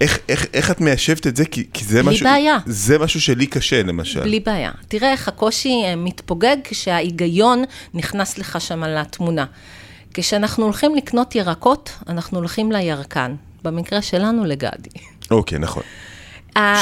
איך, 0.02 0.20
איך, 0.30 0.46
איך 0.54 0.72
את 0.72 0.82
מיישבת 0.82 1.28
את 1.28 1.36
זה? 1.36 1.46
כי, 1.46 1.68
כי 1.74 1.86
זה 1.86 2.04
בלי 2.04 2.12
משהו... 2.12 2.26
בעיה. 2.26 2.58
זה 2.66 3.00
משהו 3.00 3.22
שלי 3.22 3.48
קשה, 3.48 3.84
למשל. 3.84 4.24
בלי 4.24 4.40
בעיה. 4.40 4.72
תראה 4.88 5.12
איך 5.12 5.28
הקושי 5.28 5.82
אה, 5.86 5.96
מתפוגג 5.96 6.58
כשההיגיון 6.64 7.64
נכנס 7.94 8.38
לך 8.38 8.62
שם 8.62 8.84
לתמונה. 8.84 9.46
כשאנחנו 10.14 10.64
הולכים 10.64 10.96
לקנות 10.96 11.36
ירקות, 11.36 11.92
אנחנו 12.08 12.38
הולכים 12.38 12.72
לירקן. 12.72 13.36
במקרה 13.64 14.02
שלנו, 14.02 14.46
לגדי. 14.46 14.90
אוקיי, 15.32 15.60
נכון. 15.60 15.84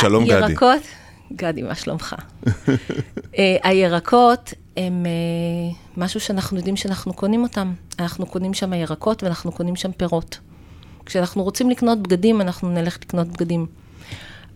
שלום 0.01 0.23
גדי. 0.25 0.33
הירקות, 0.33 0.81
גדי, 1.33 1.61
מה 1.61 1.75
שלומך? 1.75 2.15
אה, 3.37 3.57
הירקות 3.63 4.53
הם 4.77 5.05
אה, 5.05 5.11
משהו 5.97 6.19
שאנחנו 6.19 6.57
יודעים 6.57 6.75
שאנחנו 6.75 7.13
קונים 7.13 7.43
אותם. 7.43 7.73
אנחנו 7.99 8.25
קונים 8.25 8.53
שם 8.53 8.73
ירקות 8.73 9.23
ואנחנו 9.23 9.51
קונים 9.51 9.75
שם 9.75 9.91
פירות. 9.91 10.39
כשאנחנו 11.05 11.43
רוצים 11.43 11.69
לקנות 11.69 11.99
בגדים, 11.99 12.41
אנחנו 12.41 12.69
נלך 12.69 12.97
לקנות 13.01 13.27
בגדים. 13.27 13.65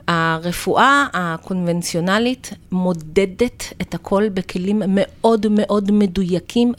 הרפואה 0.07 1.07
הקונבנציונלית 1.13 2.53
מודדת 2.71 3.73
את 3.81 3.93
הכל 3.93 4.29
בכלים 4.29 4.81
מאוד 4.87 5.45
מאוד 5.49 5.91
מדויקים 5.91 6.73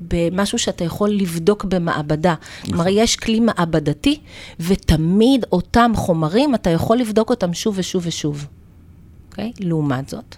ובמשהו 0.00 0.58
שאתה 0.58 0.84
יכול 0.84 1.10
לבדוק 1.10 1.64
במעבדה. 1.64 2.34
כלומר, 2.64 2.80
נכון. 2.80 2.92
יש 2.96 3.16
כלי 3.16 3.40
מעבדתי, 3.40 4.20
ותמיד 4.60 5.44
אותם 5.52 5.92
חומרים, 5.94 6.54
אתה 6.54 6.70
יכול 6.70 6.98
לבדוק 6.98 7.30
אותם 7.30 7.54
שוב 7.54 7.74
ושוב 7.78 8.02
ושוב. 8.06 8.46
אוקיי? 9.30 9.52
Okay? 9.56 9.64
לעומת 9.64 10.08
זאת, 10.08 10.36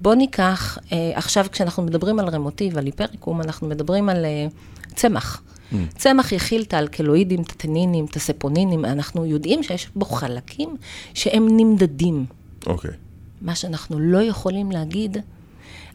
בואו 0.00 0.14
ניקח, 0.14 0.78
אה, 0.92 1.12
עכשיו 1.14 1.46
כשאנחנו 1.52 1.82
מדברים 1.82 2.18
על 2.18 2.28
רמוטיב, 2.28 2.78
על 2.78 2.84
היפריקום, 2.86 3.40
אנחנו 3.40 3.68
מדברים 3.68 4.08
על 4.08 4.24
אה, 4.24 4.46
צמח. 4.94 5.42
Mm. 5.72 5.76
צמח 5.96 6.32
יכיל 6.32 6.62
את 6.62 6.74
האלקלואידים, 6.74 7.42
את 7.42 7.50
הטנינים, 7.50 8.04
את 8.04 8.16
הספונינים, 8.16 8.84
אנחנו 8.84 9.26
יודעים 9.26 9.62
שיש 9.62 9.88
בו 9.96 10.04
חלקים 10.04 10.76
שהם 11.14 11.46
נמדדים. 11.56 12.24
אוקיי. 12.66 12.90
Okay. 12.90 12.94
מה 13.42 13.54
שאנחנו 13.54 14.00
לא 14.00 14.22
יכולים 14.22 14.72
להגיד 14.72 15.16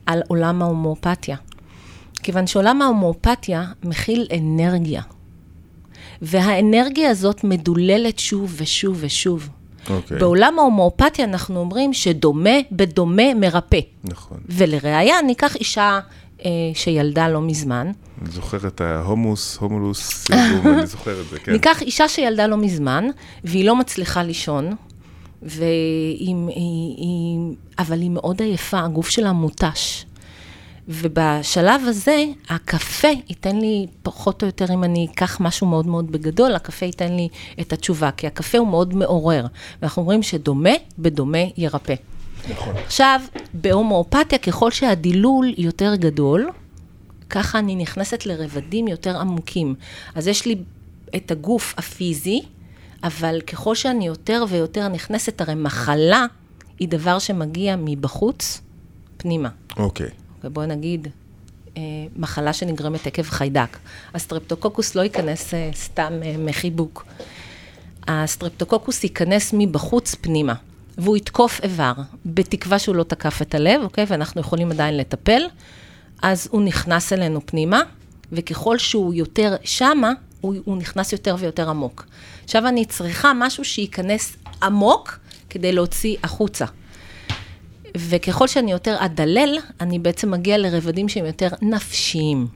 על 0.06 0.22
עולם 0.28 0.62
ההומואפתיה. 0.62 1.38
כיוון 2.24 2.48
שעולם 2.48 2.82
ההומואפתיה 2.82 3.66
מכיל 3.84 4.28
אנרגיה. 4.38 5.02
והאנרגיה 6.22 7.10
הזאת 7.10 7.44
מדוללת 7.44 8.20
שוב 8.20 8.56
ושוב 8.58 8.98
ושוב. 9.00 9.50
Okay. 9.50 9.92
אוקיי. 9.92 10.18
בעולם 10.20 10.60
ההומואפתיה 10.60 11.26
אנחנו 11.26 11.60
אומרים 11.60 11.94
שדומה 11.94 12.56
בדומה 12.72 13.34
מרפא. 13.36 13.80
נכון. 14.04 14.38
ולראיה, 14.50 15.22
ניקח 15.22 15.56
אישה 15.56 16.00
שילדה 16.74 17.30
לא 17.30 17.42
מזמן. 17.42 17.92
אני 18.22 18.32
זוכר 18.32 18.68
את 18.68 18.82
ההומוס, 18.82 19.58
הומולוס, 19.58 20.32
אני 20.32 20.86
זוכר 20.96 21.22
את 21.22 21.30
זה, 21.30 21.40
כן. 21.40 21.52
ניקח 21.52 21.82
אישה 21.82 22.08
שילדה 22.08 22.48
לא 22.48 22.58
מזמן, 22.58 23.06
והיא 23.44 23.66
לא 23.66 23.76
מצליחה 23.76 24.24
לישון, 24.24 24.76
והיא, 25.42 26.36
היא, 26.48 26.96
היא, 26.98 27.40
אבל 27.80 28.02
היא 28.02 28.10
מאוד 28.10 28.42
עייפה, 28.42 28.80
הגוף 28.80 29.10
שלה 29.10 29.32
מותש. 29.32 30.06
ובשלב 30.92 31.82
הזה, 31.86 32.26
הקפה 32.50 33.08
ייתן 33.08 33.56
לי, 33.56 33.88
פחות 34.04 34.42
או 34.42 34.48
יותר, 34.48 34.66
אם 34.74 34.84
אני 34.84 35.08
אקח 35.12 35.38
משהו 35.42 35.68
מאוד 35.68 35.88
מאוד 35.88 36.12
בגדול, 36.12 36.56
הקפה 36.56 36.86
ייתן 36.86 37.14
לי 37.16 37.28
את 37.62 37.74
התשובה, 37.74 38.12
כי 38.12 38.28
הקפה 38.28 38.58
הוא 38.58 38.68
מאוד 38.68 38.94
מעורר. 38.94 39.46
ואנחנו 39.82 40.02
אומרים 40.02 40.24
שדומה 40.24 40.70
בדומה 41.00 41.38
ירפא. 41.58 41.94
נכון. 42.50 42.76
עכשיו, 42.78 43.22
בהומואפתיה, 43.54 44.38
ככל 44.38 44.72
שהדילול 44.72 45.54
יותר 45.58 45.96
גדול, 45.96 46.50
ככה 47.30 47.60
אני 47.60 47.76
נכנסת 47.76 48.26
לרבדים 48.26 48.88
יותר 48.88 49.20
עמוקים. 49.20 49.76
אז 50.16 50.28
יש 50.28 50.46
לי 50.46 50.56
את 51.16 51.32
הגוף 51.32 51.74
הפיזי, 51.78 52.42
אבל 53.04 53.42
ככל 53.42 53.76
שאני 53.76 54.08
יותר 54.08 54.46
ויותר 54.50 54.88
נכנסת, 54.88 55.42
הרי 55.42 55.56
מחלה 55.56 56.26
היא 56.80 56.88
דבר 56.88 57.20
שמגיע 57.20 57.76
מבחוץ, 57.76 58.62
פנימה. 59.18 59.50
אוקיי. 59.78 60.08
אוקיי. 60.08 60.10
ובואו 60.44 60.66
נגיד, 60.66 61.08
אה, 61.78 61.82
מחלה 62.16 62.54
שנגרמת 62.54 63.08
עקב 63.08 63.24
חיידק. 63.24 63.78
הסטרפטוקוקוס 64.14 64.96
לא 64.96 65.02
ייכנס 65.02 65.54
אה, 65.54 65.70
סתם 65.74 66.14
אה, 66.24 66.36
מחיבוק. 66.38 67.06
הסטרפטוקוקוס 68.08 69.04
ייכנס 69.04 69.54
מבחוץ 69.58 70.16
פנימה. 70.16 70.54
והוא 71.00 71.18
יתקוף 71.18 71.60
איבר, 71.64 71.94
בתקווה 72.26 72.80
שהוא 72.80 72.96
לא 72.96 73.04
תקף 73.04 73.42
את 73.42 73.56
הלב, 73.56 73.82
אוקיי? 73.82 74.06
ואנחנו 74.08 74.42
יכולים 74.42 74.72
עדיין 74.72 74.98
לטפל. 74.98 75.42
אז 76.22 76.48
הוא 76.52 76.62
נכנס 76.62 77.14
אלינו 77.14 77.42
פנימה, 77.46 77.82
וככל 78.32 78.78
שהוא 78.78 79.14
יותר 79.14 79.56
שמה, 79.64 80.12
הוא, 80.42 80.56
הוא 80.66 80.78
נכנס 80.78 81.12
יותר 81.12 81.36
ויותר 81.40 81.70
עמוק. 81.70 82.06
עכשיו 82.44 82.68
אני 82.68 82.86
צריכה 82.86 83.32
משהו 83.36 83.66
שייכנס 83.66 84.36
עמוק 84.64 85.20
כדי 85.50 85.72
להוציא 85.72 86.18
החוצה. 86.24 86.66
וככל 87.98 88.48
שאני 88.48 88.72
יותר 88.72 88.96
אדלל, 89.00 89.58
אני 89.82 90.00
בעצם 90.00 90.32
מגיע 90.32 90.58
לרבדים 90.58 91.10
שהם 91.10 91.26
יותר 91.26 91.48
נפשיים. 91.62 92.48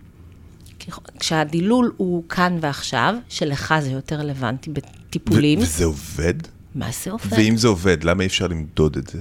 כשהדילול 1.20 1.94
הוא 1.98 2.24
כאן 2.30 2.58
ועכשיו, 2.62 3.16
שלך 3.30 3.74
זה 3.80 3.92
יותר 3.92 4.16
רלוונטי 4.16 4.70
בטיפולים. 4.70 5.60
וזה 5.60 5.86
עובד? 5.86 6.34
מה 6.76 6.90
זה 7.04 7.12
עובד? 7.12 7.34
ואם 7.38 7.58
זה 7.58 7.68
עובד, 7.68 8.04
למה 8.04 8.24
אי 8.24 8.28
אפשר 8.28 8.48
למדוד 8.48 8.98
את 8.98 9.08
זה? 9.08 9.20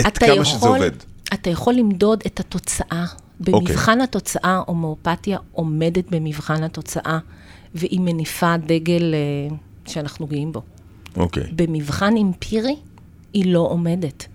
את 0.00 0.18
כמה 0.18 0.28
יכול, 0.28 0.44
שזה 0.44 0.68
עובד. 0.68 0.90
אתה 1.34 1.50
יכול 1.50 1.74
למדוד 1.74 2.22
את 2.26 2.40
התוצאה. 2.40 3.04
במבחן 3.40 3.90
okay. 3.90 3.92
אוקיי. 3.92 4.04
התוצאה, 4.04 4.62
הומואפתיה 4.66 5.38
עומדת 5.52 6.04
במבחן 6.10 6.62
התוצאה, 6.62 7.18
והיא 7.74 8.00
מניפה 8.00 8.56
דגל 8.56 9.14
uh, 9.50 9.54
שאנחנו 9.90 10.26
גאים 10.26 10.52
בו. 10.52 10.62
אוקיי. 11.16 11.42
Okay. 11.42 11.46
במבחן 11.56 12.16
אמפירי, 12.16 12.76
היא 13.32 13.52
לא 13.52 13.58
עומדת. 13.58 14.26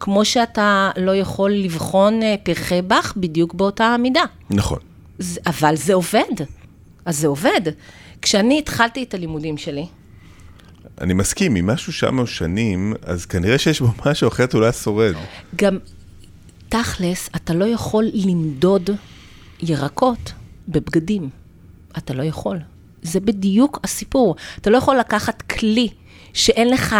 כמו 0.00 0.24
שאתה 0.24 0.90
לא 0.96 1.16
יכול 1.16 1.50
לבחון 1.50 2.20
uh, 2.20 2.24
פרחי 2.42 2.82
באך 2.82 3.14
בדיוק 3.16 3.54
באותה 3.54 3.84
המידה. 3.84 4.22
נכון. 4.50 4.78
זה, 5.18 5.40
אבל 5.46 5.76
זה 5.76 5.94
עובד. 5.94 6.32
אז 7.04 7.18
זה 7.18 7.26
עובד. 7.26 7.60
כשאני 8.22 8.58
התחלתי 8.58 9.02
את 9.02 9.14
הלימודים 9.14 9.58
שלי, 9.58 9.86
אני 11.00 11.14
מסכים, 11.14 11.56
אם 11.56 11.66
משהו 11.66 11.92
שם 11.92 12.26
שנים, 12.26 12.94
אז 13.02 13.26
כנראה 13.26 13.58
שיש 13.58 13.80
בו 13.80 13.88
משהו 14.06 14.28
אחרת 14.28 14.54
אולי 14.54 14.72
שורד. 14.72 15.14
גם, 15.56 15.78
תכלס, 16.68 17.30
אתה 17.36 17.54
לא 17.54 17.64
יכול 17.64 18.04
למדוד 18.14 18.90
ירקות 19.60 20.32
בבגדים. 20.68 21.28
אתה 21.98 22.14
לא 22.14 22.22
יכול. 22.22 22.58
זה 23.02 23.20
בדיוק 23.20 23.80
הסיפור. 23.84 24.36
אתה 24.60 24.70
לא 24.70 24.76
יכול 24.76 24.98
לקחת 24.98 25.42
כלי 25.42 25.88
שאין 26.32 26.70
לך 26.70 26.96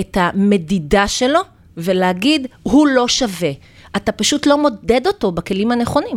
את 0.00 0.16
המדידה 0.20 1.08
שלו 1.08 1.40
ולהגיד, 1.76 2.46
הוא 2.62 2.88
לא 2.88 3.08
שווה. 3.08 3.50
אתה 3.96 4.12
פשוט 4.12 4.46
לא 4.46 4.62
מודד 4.62 5.06
אותו 5.06 5.32
בכלים 5.32 5.70
הנכונים. 5.70 6.16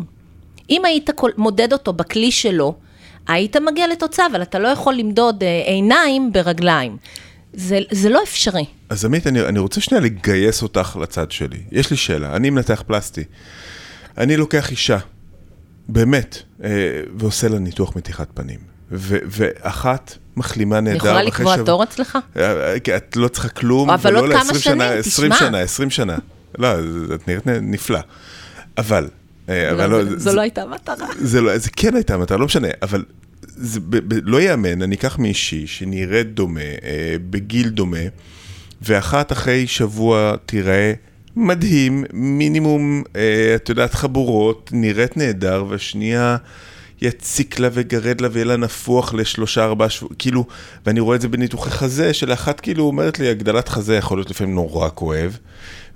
אם 0.70 0.86
היית 0.86 1.10
מודד 1.38 1.74
אותו 1.74 1.94
בכלי 1.94 2.32
שלו, 2.32 2.76
היית 3.28 3.56
מגיע 3.56 3.88
לתוצאה, 3.88 4.26
אבל 4.32 4.42
אתה 4.42 4.60
לא 4.60 4.68
יכול 4.68 4.94
למדוד 4.94 5.44
אה, 5.44 5.64
עיניים 5.66 6.34
ברגליים. 6.34 6.98
זה, 7.54 7.80
זה 7.92 8.10
לא 8.10 8.24
אפשרי. 8.24 8.66
אז 8.90 9.06
עמית, 9.06 9.28
אני, 9.28 9.42
אני 9.42 9.60
רוצה 9.60 9.82
שנייה 9.82 10.04
לגייס 10.04 10.64
אותך 10.64 10.98
לצד 11.02 11.32
שלי. 11.32 11.58
יש 11.72 11.92
לי 11.92 11.98
שאלה, 11.98 12.36
אני 12.36 12.50
מנתח 12.50 12.84
פלסטי. 12.88 13.24
אני 14.18 14.38
לוקח 14.38 14.72
אישה, 14.72 14.98
באמת, 15.90 16.38
אה, 16.64 16.70
ועושה 17.18 17.48
לה 17.48 17.60
ניתוח 17.60 17.96
מתיחת 17.96 18.28
פנים. 18.34 18.60
ו, 18.92 19.18
ואחת 19.26 20.18
מחלימה 20.38 20.80
נהדר. 20.80 20.98
יכולה 20.98 21.24
לקבוע 21.24 21.56
שב... 21.56 21.66
תור 21.66 21.84
אצלך? 21.84 22.18
אה, 22.38 22.76
את 22.98 23.16
לא 23.16 23.28
צריכה 23.28 23.50
כלום, 23.50 23.90
אבל 23.90 24.16
עוד 24.16 24.32
כמה 24.32 24.44
שנים, 24.44 24.60
שנה, 24.60 24.90
20 24.90 25.32
שנה, 25.40 25.60
20 25.60 25.90
שנה. 25.90 26.18
לא, 26.58 26.68
את 27.16 27.28
נראית 27.28 27.48
נפלא. 27.48 28.00
אבל 28.78 29.04
אה, 29.04 29.10
אבל 29.48 29.90
לא, 29.90 30.04
לא, 30.04 30.18
זו 30.18 30.34
לא 30.36 30.42
הייתה 30.42 30.66
מטרה. 30.66 31.08
זה, 31.20 31.42
לא, 31.42 31.58
זה 31.58 31.70
כן 31.76 31.96
הייתה 31.96 32.18
מטרה, 32.18 32.38
לא 32.38 32.46
משנה, 32.46 32.68
אבל 32.82 33.04
זה 33.42 33.80
ב, 33.80 34.14
ב, 34.14 34.20
לא 34.24 34.42
ייאמן, 34.42 34.82
אני 34.82 34.96
אקח 34.96 35.20
מישהי 35.20 35.68
שנראית 35.68 36.34
דומה, 36.34 36.60
אה, 36.62 37.16
בגיל 37.30 37.70
דומה, 37.70 37.98
ואחת 38.82 39.32
אחרי 39.32 39.68
שבוע 39.68 40.36
תיראה 40.46 40.94
מדהים, 41.36 42.04
מינימום, 42.14 43.04
אה, 43.16 43.56
את 43.56 43.70
יודעת, 43.70 43.94
חבורות, 43.94 44.70
נראית 44.74 45.18
נהדר, 45.18 45.66
והשנייה 45.70 46.38
יציק 47.02 47.60
לה 47.60 47.68
וגרד 47.72 48.22
לה 48.22 48.28
ויהיה 48.32 48.46
לה 48.46 48.58
נפוח 48.58 49.14
לשלושה 49.14 49.64
ארבעה 49.64 49.90
שבועות, 49.90 50.16
כאילו, 50.20 50.46
ואני 50.86 51.00
רואה 51.00 51.16
את 51.16 51.22
זה 51.22 51.28
בניתוחי 51.28 51.72
חזה, 51.72 52.14
שלאחת 52.14 52.60
כאילו 52.60 52.84
אומרת 52.84 53.20
לי, 53.20 53.30
הגדלת 53.30 53.70
חזה 53.70 53.96
יכול 53.96 54.18
להיות 54.18 54.30
לפעמים 54.30 54.56
נורא 54.56 54.90
כואב, 54.94 55.38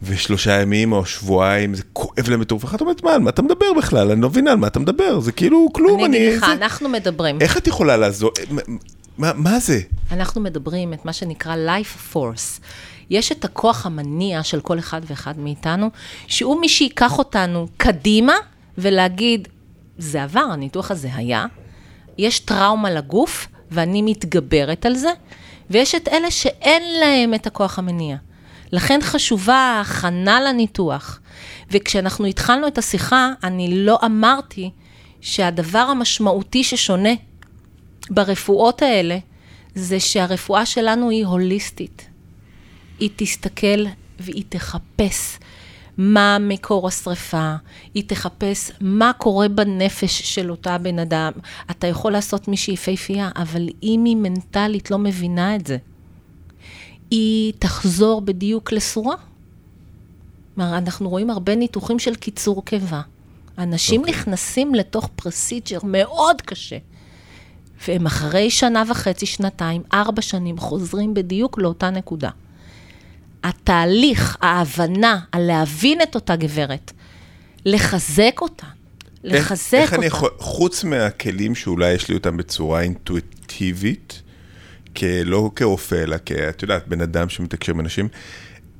ושלושה 0.04 0.62
ימים 0.62 0.92
או 0.92 1.06
שבועיים 1.06 1.74
זה 1.76 1.84
כואב 1.94 2.30
להם 2.30 2.40
בטירוף, 2.40 2.66
אחת 2.66 2.82
אומרת, 2.82 3.04
מה, 3.04 3.12
על 3.14 3.22
מה 3.22 3.30
אתה 3.30 3.42
מדבר 3.42 3.66
בכלל? 3.78 4.12
אני 4.12 4.22
לא 4.22 4.30
מבינה 4.30 4.52
על 4.52 4.58
מה 4.58 4.68
אתה 4.68 4.80
מדבר, 4.80 5.20
זה 5.20 5.32
כאילו 5.32 5.68
כלום, 5.74 6.06
אני. 6.06 6.18
אגיד 6.18 6.38
לך, 6.38 6.46
זה- 6.46 6.52
אנחנו 6.54 6.90
מדברים. 6.90 7.38
איך 7.42 7.58
את 7.58 7.68
יכולה 7.68 7.98
לעזור? 7.98 8.32
מה- 9.18 9.34
מה 9.36 9.60
זה? 9.60 9.80
אנחנו 10.12 10.42
מדברים 10.42 10.94
את 10.94 11.06
מה 11.06 11.14
שנקרא 11.14 11.56
life 11.56 12.14
force. 12.16 12.62
יש 13.10 13.32
את 13.32 13.46
הכוח 13.46 13.86
המניע 13.86 14.44
של 14.44 14.60
כל 14.62 14.80
אחד 14.80 15.02
ואחד 15.08 15.40
מאיתנו, 15.40 15.90
שהוא 16.28 16.62
מי 16.62 16.70
שייקח 16.70 17.18
אותנו 17.18 17.68
קדימה 17.78 18.34
ולהגיד, 18.78 19.48
זה 19.98 20.24
עבר, 20.24 20.40
הניתוח 20.52 20.92
הזה 20.92 21.10
היה, 21.16 21.46
יש 22.18 22.40
טראומה 22.40 22.92
לגוף 22.92 23.48
ואני 23.72 24.02
מתגברת 24.02 24.86
על 24.86 24.96
זה, 24.96 25.10
ויש 25.70 25.96
את 25.96 26.08
אלה 26.08 26.32
שאין 26.32 26.84
להם 27.00 27.34
את 27.34 27.48
הכוח 27.48 27.80
המניע. 27.80 28.18
לכן 28.72 29.00
חשובה 29.04 29.56
ההכנה 29.56 30.42
לניתוח. 30.42 31.20
וכשאנחנו 31.72 32.26
התחלנו 32.26 32.68
את 32.68 32.78
השיחה, 32.78 33.30
אני 33.44 33.86
לא 33.86 34.00
אמרתי 34.06 34.72
שהדבר 35.22 35.80
המשמעותי 35.80 36.64
ששונה 36.64 37.10
ברפואות 38.10 38.82
האלה, 38.82 39.18
זה 39.76 40.00
שהרפואה 40.00 40.66
שלנו 40.66 41.10
היא 41.10 41.26
הוליסטית. 41.26 42.10
היא 43.00 43.10
תסתכל 43.16 43.86
והיא 44.20 44.44
תחפש 44.50 45.38
מה 45.98 46.38
מקור 46.40 46.88
השרפה, 46.88 47.56
היא 47.94 48.04
תחפש 48.08 48.72
מה 48.82 49.12
קורה 49.18 49.48
בנפש 49.48 50.22
של 50.36 50.52
אותה 50.52 50.78
בן 50.78 51.00
אדם. 51.00 51.32
אתה 51.72 51.88
יכול 51.88 52.12
לעשות 52.12 52.48
מישהי 52.48 52.74
יפהפייה, 52.74 53.30
אבל 53.36 53.68
אם 53.84 54.04
היא 54.06 54.16
מנטלית 54.16 54.92
לא 54.92 54.98
מבינה 54.98 55.56
את 55.56 55.68
זה, 55.68 55.78
היא 57.12 57.54
תחזור 57.60 58.22
בדיוק 58.22 58.72
לסורה. 58.72 59.16
כלומר, 60.56 60.78
אנחנו 60.78 61.10
רואים 61.10 61.30
הרבה 61.30 61.56
ניתוחים 61.56 62.00
של 62.00 62.16
קיצור 62.16 62.66
קיבה. 62.66 63.02
אנשים 63.58 64.04
okay. 64.04 64.10
נכנסים 64.10 64.76
לתוך 64.76 65.10
פרסיג'ר 65.16 65.80
מאוד 65.84 66.42
קשה, 66.42 66.78
והם 67.88 68.06
אחרי 68.06 68.50
שנה 68.50 68.84
וחצי, 68.90 69.26
שנתיים, 69.26 69.82
ארבע 69.94 70.22
שנים, 70.22 70.58
חוזרים 70.58 71.14
בדיוק 71.14 71.58
לאותה 71.58 71.90
נקודה. 71.90 72.30
התהליך, 73.44 74.38
ההבנה, 74.42 75.20
הלהבין 75.34 76.02
את 76.02 76.16
אותה 76.16 76.36
גברת, 76.36 76.92
לחזק 77.66 78.40
אותה, 78.42 78.68
לחזק 79.24 79.74
איך, 79.74 79.82
איך 79.82 79.92
אותה. 79.92 79.96
אני 79.96 80.06
יכול, 80.06 80.30
חוץ 80.38 80.84
מהכלים 80.84 81.56
שאולי 81.56 81.94
יש 81.94 82.10
לי 82.10 82.16
אותם 82.16 82.38
בצורה 82.38 82.82
אינטואיטיבית, 82.82 84.22
לא 85.26 85.52
כרופא, 85.56 85.96
אלא 85.96 86.18
כאת 86.26 86.62
יודעת, 86.62 86.88
בן 86.88 87.02
אדם 87.02 87.30
שמתקשר 87.30 87.72
עם 87.72 87.80
אנשים, 87.80 88.08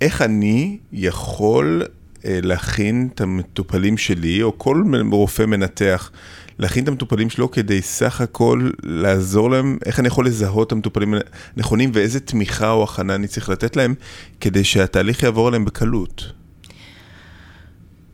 איך 0.02 0.22
אני 0.22 0.78
יכול 0.94 1.84
אה, 2.26 2.40
להכין 2.44 3.10
את 3.14 3.22
המטופלים 3.22 3.98
שלי, 3.98 4.44
או 4.44 4.58
כל 4.58 4.84
רופא 5.12 5.44
מנתח, 5.44 6.12
להכין 6.60 6.84
את 6.84 6.88
המטופלים 6.88 7.30
שלו 7.30 7.52
כדי 7.52 7.82
סך 7.82 8.22
הכל 8.22 8.70
לעזור 8.84 9.50
להם, 9.50 9.78
איך 9.86 10.00
אני 10.00 10.08
יכול 10.08 10.26
לזהות 10.26 10.68
את 10.68 10.72
המטופלים 10.72 11.14
הנכונים 11.56 11.92
ואיזה 11.94 12.20
תמיכה 12.20 12.72
או 12.72 12.84
הכנה 12.84 13.16
אני 13.16 13.28
צריך 13.28 13.50
לתת 13.50 13.76
להם, 13.76 13.96
כדי 14.40 14.64
שהתהליך 14.64 15.24
יעבור 15.24 15.48
עליהם 15.48 15.66
בקלות. 15.66 16.32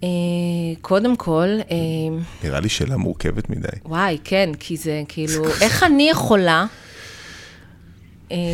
אה, 0.04 0.10
קודם 0.82 1.16
כל, 1.16 1.48
אה, 1.72 1.78
נראה 2.44 2.60
לי 2.60 2.70
שאלה 2.70 2.98
מורכבת 2.98 3.50
מדי. 3.50 3.68
וואי, 3.86 4.18
כן, 4.24 4.50
כי 4.60 4.78
זה 4.78 5.02
כאילו, 5.08 5.46
איך 5.62 5.84
אני 5.84 6.10
יכולה, 6.10 6.66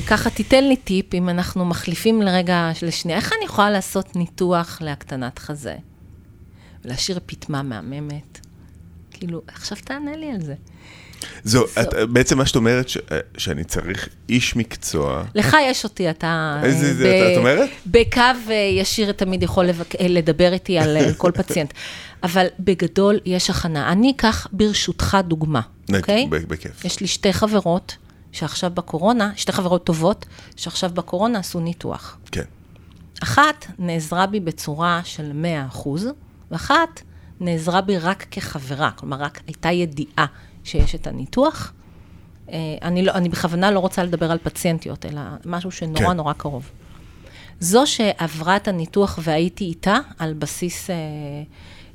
ככה 0.07 0.29
תיתן 0.29 0.63
לי 0.63 0.75
טיפ, 0.75 1.13
אם 1.13 1.29
אנחנו 1.29 1.65
מחליפים 1.65 2.21
לרגע 2.21 2.71
לשנייה, 2.81 3.17
איך 3.17 3.31
אני 3.37 3.45
יכולה 3.45 3.69
לעשות 3.69 4.15
ניתוח 4.15 4.77
להקטנת 4.81 5.39
חזה? 5.39 5.75
ולהשאיר 6.85 7.19
פטמה 7.25 7.61
מהממת? 7.61 8.39
כאילו, 9.11 9.41
עכשיו 9.47 9.77
תענה 9.85 10.15
לי 10.15 10.31
על 10.31 10.41
זה. 10.41 10.53
זו, 11.43 11.65
את, 11.81 11.93
בעצם 12.09 12.37
מה 12.37 12.45
שאת 12.45 12.55
אומרת, 12.55 12.89
ש, 12.89 12.97
שאני 13.37 13.63
צריך 13.63 14.09
איש 14.29 14.55
מקצוע. 14.55 15.23
לך 15.35 15.57
יש 15.63 15.83
אותי, 15.83 16.09
אתה... 16.09 16.61
איזה 16.63 16.85
אה, 16.87 16.93
זה, 16.93 17.21
את- 17.27 17.31
את 17.33 17.37
אומרת? 17.37 17.69
בקו 17.85 18.21
אה, 18.49 18.53
ישיר 18.79 19.11
תמיד 19.11 19.43
יכול 19.43 19.65
לבק... 19.65 19.95
אה, 19.95 20.07
לדבר 20.07 20.53
איתי 20.53 20.77
על 20.79 20.97
אה, 20.97 21.13
כל 21.13 21.31
פציינט. 21.31 21.73
אבל 22.23 22.45
בגדול 22.59 23.19
יש 23.25 23.49
הכנה. 23.49 23.91
אני 23.91 24.11
אקח 24.15 24.47
ברשותך 24.51 25.17
דוגמה, 25.27 25.61
אוקיי? 25.95 26.27
ב- 26.29 26.35
בכיף. 26.35 26.85
יש 26.85 26.99
לי 26.99 27.07
שתי 27.07 27.33
חברות 27.33 27.95
שעכשיו 28.31 28.71
בקורונה, 28.73 29.31
שתי 29.35 29.51
חברות 29.51 29.83
טובות, 29.83 30.25
שעכשיו 30.55 30.89
בקורונה 30.93 31.39
עשו 31.39 31.59
ניתוח. 31.59 32.17
כן. 32.31 32.43
אחת 33.23 33.65
נעזרה 33.79 34.27
בי 34.27 34.39
בצורה 34.39 35.01
של 35.03 35.31
100%, 35.73 35.87
ואחת 36.51 37.01
נעזרה 37.39 37.81
בי 37.81 37.97
רק 37.97 38.25
כחברה, 38.31 38.91
כלומר, 38.91 39.17
רק 39.17 39.41
הייתה 39.47 39.71
ידיעה 39.71 40.25
שיש 40.63 40.95
את 40.95 41.07
הניתוח. 41.07 41.73
אה, 42.51 42.57
אני, 42.81 43.05
לא, 43.05 43.11
אני 43.11 43.29
בכוונה 43.29 43.71
לא 43.71 43.79
רוצה 43.79 44.03
לדבר 44.03 44.31
על 44.31 44.37
פציינטיות, 44.43 45.05
אלא 45.05 45.21
משהו 45.45 45.71
שנורא 45.71 45.99
כן. 45.99 46.05
כן. 46.05 46.17
נורא 46.17 46.33
קרוב. 46.33 46.71
זו 47.59 47.83
שעברה 47.85 48.55
את 48.55 48.67
הניתוח 48.67 49.19
והייתי 49.23 49.63
איתה 49.63 49.97
על 50.19 50.33
בסיס, 50.33 50.89
אה, 50.89 50.95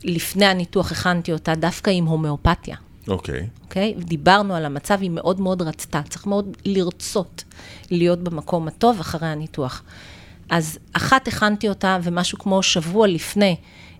לפני 0.04 0.46
הניתוח 0.46 0.92
הכנתי 0.92 1.32
אותה 1.32 1.54
דווקא 1.54 1.90
עם 1.90 2.04
הומאופתיה. 2.04 2.76
אוקיי. 3.08 3.48
אוקיי? 3.62 3.94
דיברנו 3.98 4.54
על 4.54 4.64
המצב, 4.64 4.98
היא 5.00 5.10
מאוד 5.10 5.40
מאוד 5.40 5.62
רצתה, 5.62 6.02
צריך 6.08 6.26
מאוד 6.26 6.56
לרצות 6.64 7.44
להיות 7.90 8.18
במקום 8.18 8.68
הטוב 8.68 9.00
אחרי 9.00 9.28
הניתוח. 9.28 9.82
אז 10.50 10.78
אחת 10.92 11.28
הכנתי 11.28 11.68
אותה, 11.68 11.98
ומשהו 12.02 12.38
כמו 12.38 12.62
שבוע 12.62 13.06
לפני, 13.06 13.56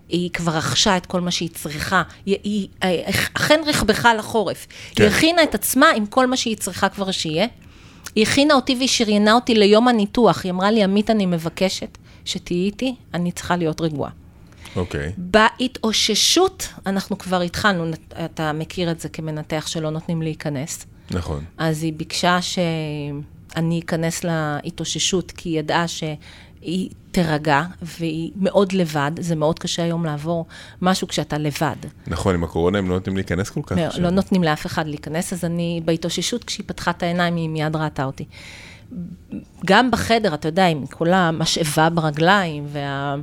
היא 0.09 0.29
כבר 0.29 0.57
רכשה 0.57 0.97
את 0.97 1.05
כל 1.05 1.21
מה 1.21 1.31
שהיא 1.31 1.49
צריכה. 1.53 2.03
היא, 2.25 2.37
היא 2.43 2.67
אה, 2.83 3.01
אכן 3.33 3.61
רכבך 3.65 4.07
לחורף. 4.17 4.67
כן. 4.95 5.03
היא 5.03 5.11
הכינה 5.11 5.43
את 5.43 5.55
עצמה 5.55 5.89
עם 5.89 6.05
כל 6.05 6.27
מה 6.27 6.37
שהיא 6.37 6.57
צריכה 6.57 6.89
כבר 6.89 7.11
שיהיה. 7.11 7.47
היא 8.15 8.23
הכינה 8.23 8.53
אותי 8.53 8.75
והיא 8.75 8.87
שריינה 8.87 9.33
אותי 9.33 9.55
ליום 9.55 9.87
הניתוח. 9.87 10.43
היא 10.43 10.51
אמרה 10.51 10.71
לי, 10.71 10.83
עמית, 10.83 11.09
אני 11.09 11.25
מבקשת 11.25 11.97
שתהיי 12.25 12.65
איתי, 12.65 12.95
אני 13.13 13.31
צריכה 13.31 13.55
להיות 13.55 13.81
רגועה. 13.81 14.11
אוקיי. 14.75 15.11
בהתאוששות, 15.17 16.67
אנחנו 16.85 17.17
כבר 17.17 17.41
התחלנו, 17.41 17.91
אתה 18.25 18.53
מכיר 18.53 18.91
את 18.91 18.99
זה 18.99 19.09
כמנתח 19.09 19.67
שלא 19.67 19.89
נותנים 19.89 20.21
להיכנס. 20.21 20.85
נכון. 21.11 21.43
אז 21.57 21.83
היא 21.83 21.93
ביקשה 21.93 22.41
שאני 22.41 23.79
אכנס 23.85 24.23
להתאוששות, 24.23 25.31
כי 25.31 25.49
היא 25.49 25.59
ידעה 25.59 25.87
שהיא 25.87 26.89
תירגע, 27.11 27.63
והיא 27.81 28.31
מאוד 28.35 28.73
לבד, 28.73 29.11
זה 29.19 29.35
מאוד 29.35 29.59
קשה 29.59 29.83
היום 29.83 30.05
לעבור 30.05 30.45
משהו 30.81 31.07
כשאתה 31.07 31.37
לבד. 31.37 31.75
נכון, 32.07 32.35
עם 32.35 32.43
הקורונה 32.43 32.77
הם 32.77 32.89
לא 32.89 32.95
נותנים 32.95 33.15
להיכנס 33.15 33.49
כל 33.49 33.61
כך. 33.65 33.77
עכשיו. 33.77 34.03
לא 34.03 34.09
נותנים 34.09 34.43
לאף 34.43 34.65
אחד 34.65 34.87
להיכנס, 34.87 35.33
אז 35.33 35.45
אני 35.45 35.81
בהתאוששות, 35.85 36.43
כשהיא 36.43 36.65
פתחה 36.67 36.91
את 36.91 37.03
העיניים, 37.03 37.35
היא 37.35 37.49
מיד 37.49 37.75
ראתה 37.75 38.03
אותי. 38.03 38.25
גם 39.65 39.91
בחדר, 39.91 40.33
אתה 40.33 40.47
יודע, 40.47 40.67
עם 40.67 40.85
כל 40.85 41.13
המשאבה 41.13 41.89
ברגליים, 41.89 42.65
וה... 42.71 43.15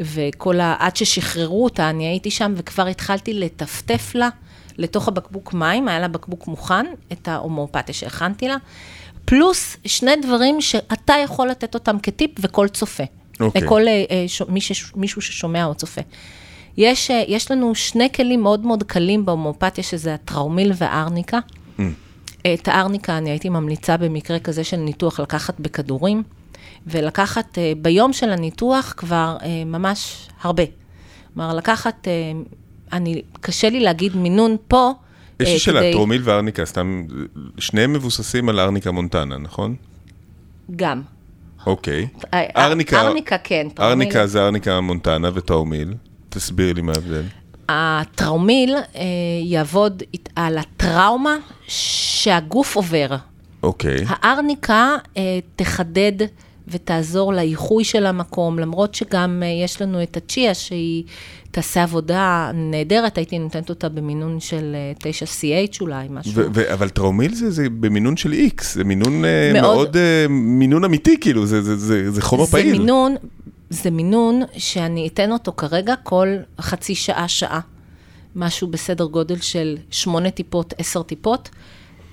וכל 0.00 0.60
ה... 0.60 0.76
עד 0.78 0.96
ששחררו 0.96 1.64
אותה, 1.64 1.90
אני 1.90 2.06
הייתי 2.06 2.30
שם 2.30 2.54
וכבר 2.56 2.86
התחלתי 2.86 3.34
לטפטף 3.34 4.14
לה 4.14 4.28
לתוך 4.78 5.08
הבקבוק 5.08 5.54
מים, 5.54 5.88
היה 5.88 5.98
לה 5.98 6.08
בקבוק 6.08 6.46
מוכן, 6.46 6.86
את 7.12 7.28
ההומואפתיה 7.28 7.94
שהכנתי 7.94 8.48
לה, 8.48 8.56
פלוס 9.24 9.76
שני 9.84 10.16
דברים 10.22 10.60
שאתה 10.60 11.14
יכול 11.24 11.48
לתת 11.48 11.74
אותם 11.74 11.98
כטיפ 12.02 12.30
וכל 12.40 12.68
צופה. 12.68 13.04
אוקיי. 13.40 13.62
לכל 13.62 13.88
אה, 13.88 14.24
ש... 14.26 14.42
מי 14.48 14.60
ש... 14.60 14.92
מישהו 14.96 15.22
ששומע 15.22 15.64
או 15.64 15.74
צופה. 15.74 16.00
יש, 16.76 17.10
אה, 17.10 17.24
יש 17.28 17.50
לנו 17.50 17.74
שני 17.74 18.12
כלים 18.12 18.42
מאוד 18.42 18.66
מאוד 18.66 18.82
קלים 18.82 19.26
בהומואפתיה, 19.26 19.84
שזה 19.84 20.14
הטראומיל 20.14 20.72
והארניקה. 20.76 21.38
Mm. 21.78 21.82
את 22.54 22.68
הארניקה 22.68 23.18
אני 23.18 23.30
הייתי 23.30 23.48
ממליצה 23.48 23.96
במקרה 23.96 24.38
כזה 24.38 24.64
של 24.64 24.76
ניתוח 24.76 25.20
לקחת 25.20 25.60
בכדורים, 25.60 26.22
ולקחת 26.90 27.58
אה, 27.58 27.72
ביום 27.82 28.12
של 28.12 28.30
הניתוח 28.30 28.94
כבר 28.96 29.36
אה, 29.42 29.48
ממש 29.66 30.28
הרבה. 30.42 30.62
כלומר, 31.34 31.54
לקחת, 31.54 32.08
אה, 32.08 32.12
אני, 32.92 33.22
קשה 33.40 33.70
לי 33.70 33.80
להגיד 33.80 34.16
מינון 34.16 34.56
פה. 34.68 34.92
יש 35.40 35.48
לי 35.48 35.54
אה, 35.54 35.58
שאלה, 35.58 35.80
כדי- 35.80 35.92
טרומיל 35.92 36.20
וארניקה, 36.24 36.64
סתם, 36.64 37.04
שניהם 37.58 37.92
מבוססים 37.92 38.48
על 38.48 38.60
ארניקה 38.60 38.90
מונטנה, 38.90 39.38
נכון? 39.38 39.74
גם. 40.76 41.02
אוקיי. 41.66 42.08
ארניקה, 42.56 43.00
ארניקה 43.00 43.38
כן. 43.38 43.66
טראומיל- 43.74 43.88
ארניקה 43.90 44.26
זה 44.26 44.44
ארניקה 44.44 44.80
מונטנה 44.80 45.30
וטרומיל. 45.34 45.94
תסבירי 46.28 46.74
לי 46.74 46.82
מה 46.82 46.92
ההבדל. 46.92 47.22
הטראומיל 47.68 48.74
אה, 48.96 49.02
יעבוד 49.42 50.02
על 50.36 50.58
הטראומה 50.58 51.36
שהגוף 51.66 52.76
עובר. 52.76 53.06
אוקיי. 53.62 54.04
הארניקה 54.08 54.96
אה, 55.16 55.22
תחדד 55.56 56.12
ותעזור 56.70 57.32
לאיחוי 57.32 57.84
של 57.84 58.06
המקום, 58.06 58.58
למרות 58.58 58.94
שגם 58.94 59.42
אה, 59.42 59.64
יש 59.64 59.82
לנו 59.82 60.02
את 60.02 60.16
הצ'יה 60.16 60.54
שהיא 60.54 61.04
תעשה 61.50 61.82
עבודה 61.82 62.50
נהדרת, 62.54 63.18
הייתי 63.18 63.38
נותנת 63.38 63.70
אותה 63.70 63.88
במינון 63.88 64.40
של 64.40 64.76
9CH 64.98 65.78
אולי, 65.80 66.06
משהו. 66.10 66.32
ו- 66.34 66.46
ו- 66.54 66.72
אבל 66.72 66.88
טראומיל 66.88 67.34
זה, 67.34 67.50
זה 67.50 67.70
במינון 67.70 68.16
של 68.16 68.32
X, 68.32 68.64
זה 68.64 68.84
מינון 68.84 69.22
מאוד, 69.22 69.62
מאוד 69.62 69.76
מאוד 69.76 69.96
מינון 70.28 70.84
אמיתי, 70.84 71.20
כאילו, 71.20 71.46
זה, 71.46 71.62
זה, 71.62 71.76
זה, 71.76 72.10
זה 72.10 72.22
חומר 72.22 72.44
זה 72.44 72.50
פעיל. 72.50 72.72
זה 72.72 72.78
מינון, 72.78 73.14
זה 73.70 73.90
מינון 73.90 74.42
שאני 74.56 75.08
אתן 75.08 75.32
אותו 75.32 75.52
כרגע 75.56 75.94
כל 76.02 76.28
חצי 76.60 76.94
שעה, 76.94 77.28
שעה. 77.28 77.60
משהו 78.36 78.68
בסדר 78.68 79.04
גודל 79.04 79.36
של 79.36 79.76
שמונה 79.90 80.30
טיפות, 80.30 80.74
עשר 80.78 81.02
טיפות. 81.02 81.48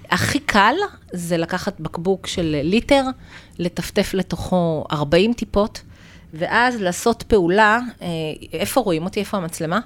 הכי 0.09 0.39
קל 0.39 0.75
זה 1.13 1.37
לקחת 1.37 1.79
בקבוק 1.79 2.27
של 2.27 2.55
ליטר, 2.63 3.03
לטפטף 3.59 4.13
לתוכו 4.13 4.85
40 4.91 5.33
טיפות, 5.33 5.81
ואז 6.33 6.81
לעשות 6.81 7.23
פעולה, 7.23 7.79
אה, 8.01 8.07
איפה 8.53 8.81
רואים 8.81 9.03
אותי? 9.03 9.19
איפה 9.19 9.37
המצלמה? 9.37 9.79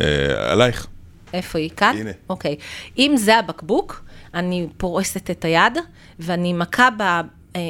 אה, 0.00 0.52
עלייך. 0.52 0.86
איפה 1.32 1.58
היא? 1.58 1.70
כאן? 1.76 1.96
הנה. 1.98 2.10
אוקיי. 2.28 2.56
אם 2.98 3.14
זה 3.16 3.38
הבקבוק, 3.38 4.04
אני 4.34 4.66
פורסת 4.76 5.30
את 5.30 5.44
היד, 5.44 5.78
ואני 6.18 6.52
מכה 6.52 6.88
ב... 6.98 7.02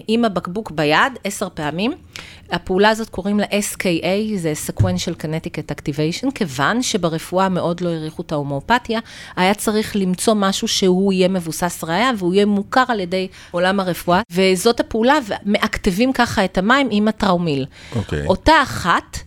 עם 0.08 0.24
הבקבוק 0.24 0.70
ביד 0.70 1.12
עשר 1.24 1.48
פעמים. 1.54 1.92
הפעולה 2.50 2.88
הזאת 2.88 3.08
קוראים 3.08 3.40
לה 3.40 3.46
SKA, 3.46 4.36
זה 4.36 4.52
Sequential 4.68 5.22
Kinetic 5.22 5.72
Activation, 5.72 6.30
כיוון 6.34 6.82
שברפואה 6.82 7.48
מאוד 7.48 7.80
לא 7.80 7.88
העריכו 7.88 8.22
את 8.22 8.32
ההומואפתיה, 8.32 9.00
היה 9.36 9.54
צריך 9.54 9.96
למצוא 9.96 10.34
משהו 10.34 10.68
שהוא 10.68 11.12
יהיה 11.12 11.28
מבוסס 11.28 11.84
ראייה 11.84 12.10
והוא 12.18 12.34
יהיה 12.34 12.46
מוכר 12.46 12.84
על 12.88 13.00
ידי 13.00 13.28
עולם 13.50 13.80
הרפואה, 13.80 14.20
וזאת 14.30 14.80
הפעולה, 14.80 15.18
ומאקטבים 15.26 16.12
ככה 16.12 16.44
את 16.44 16.58
המים 16.58 16.88
עם 16.90 17.08
הטראומיל. 17.08 17.66
אוקיי. 17.96 18.26
אותה 18.26 18.62
אחת 18.62 19.18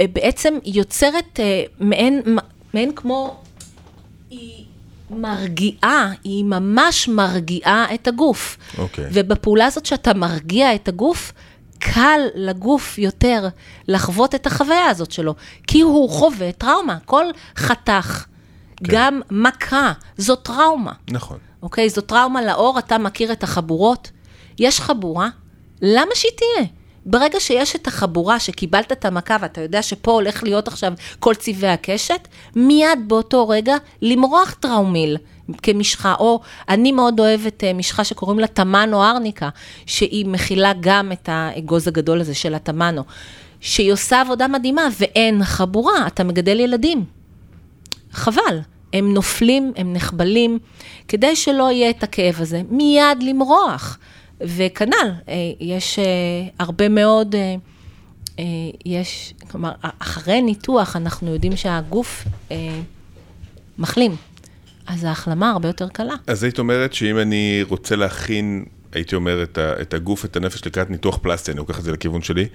אה, 0.00 0.06
בעצם 0.12 0.58
יוצרת 0.64 1.40
אה, 1.40 1.62
מעין, 1.80 2.22
מעין 2.74 2.92
כמו... 2.94 3.36
היא 4.30 4.64
מרגיעה, 5.10 6.12
היא 6.24 6.44
ממש 6.44 7.08
מרגיעה 7.08 7.94
את 7.94 8.08
הגוף. 8.08 8.56
אוקיי. 8.78 9.04
ובפעולה 9.12 9.66
הזאת 9.66 9.86
שאתה 9.86 10.14
מרגיע 10.14 10.74
את 10.74 10.88
הגוף, 10.88 11.32
קל 11.78 12.20
לגוף 12.34 12.98
יותר 12.98 13.48
לחוות 13.88 14.34
את 14.34 14.46
החוויה 14.46 14.86
הזאת 14.86 15.12
שלו, 15.12 15.34
כי 15.66 15.80
הוא 15.80 16.10
חווה 16.10 16.52
טראומה. 16.52 16.98
כל 17.04 17.24
חתך, 17.56 18.24
כן. 18.76 18.84
גם 18.88 19.20
מכה, 19.30 19.92
זו 20.16 20.36
טראומה. 20.36 20.92
נכון. 21.10 21.38
אוקיי? 21.62 21.88
זו 21.88 22.00
טראומה 22.00 22.42
לאור, 22.42 22.78
אתה 22.78 22.98
מכיר 22.98 23.32
את 23.32 23.42
החבורות? 23.42 24.10
יש 24.58 24.80
חבורה, 24.80 25.28
למה 25.82 26.10
שהיא 26.14 26.32
תהיה? 26.36 26.66
ברגע 27.10 27.40
שיש 27.40 27.76
את 27.76 27.86
החבורה 27.86 28.40
שקיבלת 28.40 28.92
את 28.92 29.04
המכה 29.04 29.36
ואתה 29.40 29.60
יודע 29.60 29.82
שפה 29.82 30.12
הולך 30.12 30.42
להיות 30.42 30.68
עכשיו 30.68 30.92
כל 31.18 31.34
צבעי 31.34 31.70
הקשת, 31.70 32.28
מיד 32.56 32.98
באותו 33.06 33.48
רגע 33.48 33.76
למרוח 34.02 34.54
טראומיל 34.60 35.16
כמשחה, 35.62 36.14
או 36.18 36.40
אני 36.68 36.92
מאוד 36.92 37.20
אוהבת 37.20 37.64
אה, 37.64 37.72
משחה 37.72 38.04
שקוראים 38.04 38.38
לה 38.38 38.46
תמנו 38.46 39.04
ארניקה, 39.04 39.48
שהיא 39.86 40.26
מכילה 40.26 40.72
גם 40.80 41.12
את 41.12 41.28
האגוז 41.32 41.88
הגדול 41.88 42.20
הזה 42.20 42.34
של 42.34 42.54
התמנו, 42.54 43.02
שהיא 43.60 43.92
עושה 43.92 44.20
עבודה 44.20 44.48
מדהימה 44.48 44.88
ואין 44.98 45.44
חבורה, 45.44 46.06
אתה 46.06 46.24
מגדל 46.24 46.60
ילדים. 46.60 47.04
חבל. 48.12 48.60
הם 48.92 49.14
נופלים, 49.14 49.72
הם 49.76 49.92
נחבלים, 49.92 50.58
כדי 51.08 51.36
שלא 51.36 51.70
יהיה 51.70 51.90
את 51.90 52.02
הכאב 52.02 52.34
הזה, 52.38 52.62
מיד 52.70 53.22
למרוח. 53.22 53.98
וכנ"ל, 54.40 55.10
אה, 55.28 55.34
יש 55.60 55.98
אה, 55.98 56.04
הרבה 56.58 56.88
מאוד, 56.88 57.34
אה, 58.38 58.44
יש, 58.86 59.34
כלומר, 59.50 59.72
אחרי 59.98 60.42
ניתוח 60.42 60.96
אנחנו 60.96 61.32
יודעים 61.32 61.56
שהגוף 61.56 62.24
מחלים, 63.78 64.16
אז 64.86 65.04
ההחלמה 65.04 65.50
הרבה 65.50 65.68
יותר 65.68 65.88
קלה. 65.88 66.14
אז 66.26 66.42
היית 66.42 66.58
אומרת 66.58 66.92
שאם 66.94 67.18
אני 67.18 67.64
רוצה 67.68 67.96
להכין, 67.96 68.64
הייתי 68.92 69.14
אומר, 69.14 69.42
את 69.58 69.94
הגוף, 69.94 70.24
את 70.24 70.36
הנפש 70.36 70.66
לקראת 70.66 70.90
ניתוח 70.90 71.18
פלסטי, 71.22 71.50
אני 71.50 71.58
לוקח 71.58 71.78
את 71.78 71.84
זה 71.84 71.92
לכיוון 71.92 72.22
שלי, 72.22 72.48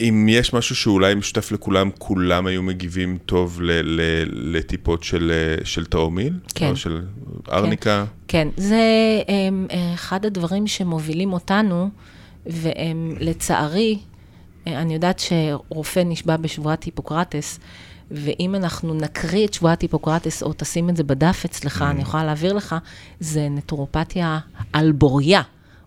אם 0.00 0.26
יש 0.30 0.52
משהו 0.52 0.76
שאולי 0.76 1.14
משותף 1.14 1.52
לכולם, 1.52 1.90
כולם 1.98 2.46
היו 2.46 2.62
מגיבים 2.62 3.18
טוב 3.26 3.58
ל- 3.62 4.00
ל- 4.00 4.56
לטיפות 4.56 5.02
של, 5.04 5.32
של 5.64 5.84
טראומיל? 5.84 6.32
כן. 6.54 6.70
או 6.70 6.76
של 6.76 7.02
ארניקה? 7.52 8.04
כן, 8.28 8.48
כן. 8.56 8.62
זה 8.62 8.82
הם, 9.28 9.66
אחד 9.94 10.26
הדברים 10.26 10.66
שמובילים 10.66 11.32
אותנו, 11.32 11.88
והם 12.46 13.16
לצערי, 13.20 13.98
אני 14.66 14.94
יודעת 14.94 15.18
שרופא 15.18 16.00
נשבע 16.04 16.36
בשבועת 16.36 16.84
היפוקרטס, 16.84 17.60
ואם 18.10 18.54
אנחנו 18.54 18.94
נקריא 18.94 19.46
את 19.46 19.54
שבועת 19.54 19.82
היפוקרטס, 19.82 20.42
או 20.42 20.52
תשים 20.56 20.90
את 20.90 20.96
זה 20.96 21.04
בדף 21.04 21.42
אצלך, 21.44 21.82
mm. 21.82 21.84
אני 21.84 22.02
יכולה 22.02 22.24
להעביר 22.24 22.52
לך, 22.52 22.74
זה 23.20 23.48
נטורופתיה 23.50 24.38
על 24.72 24.92
בוריה. 24.92 25.42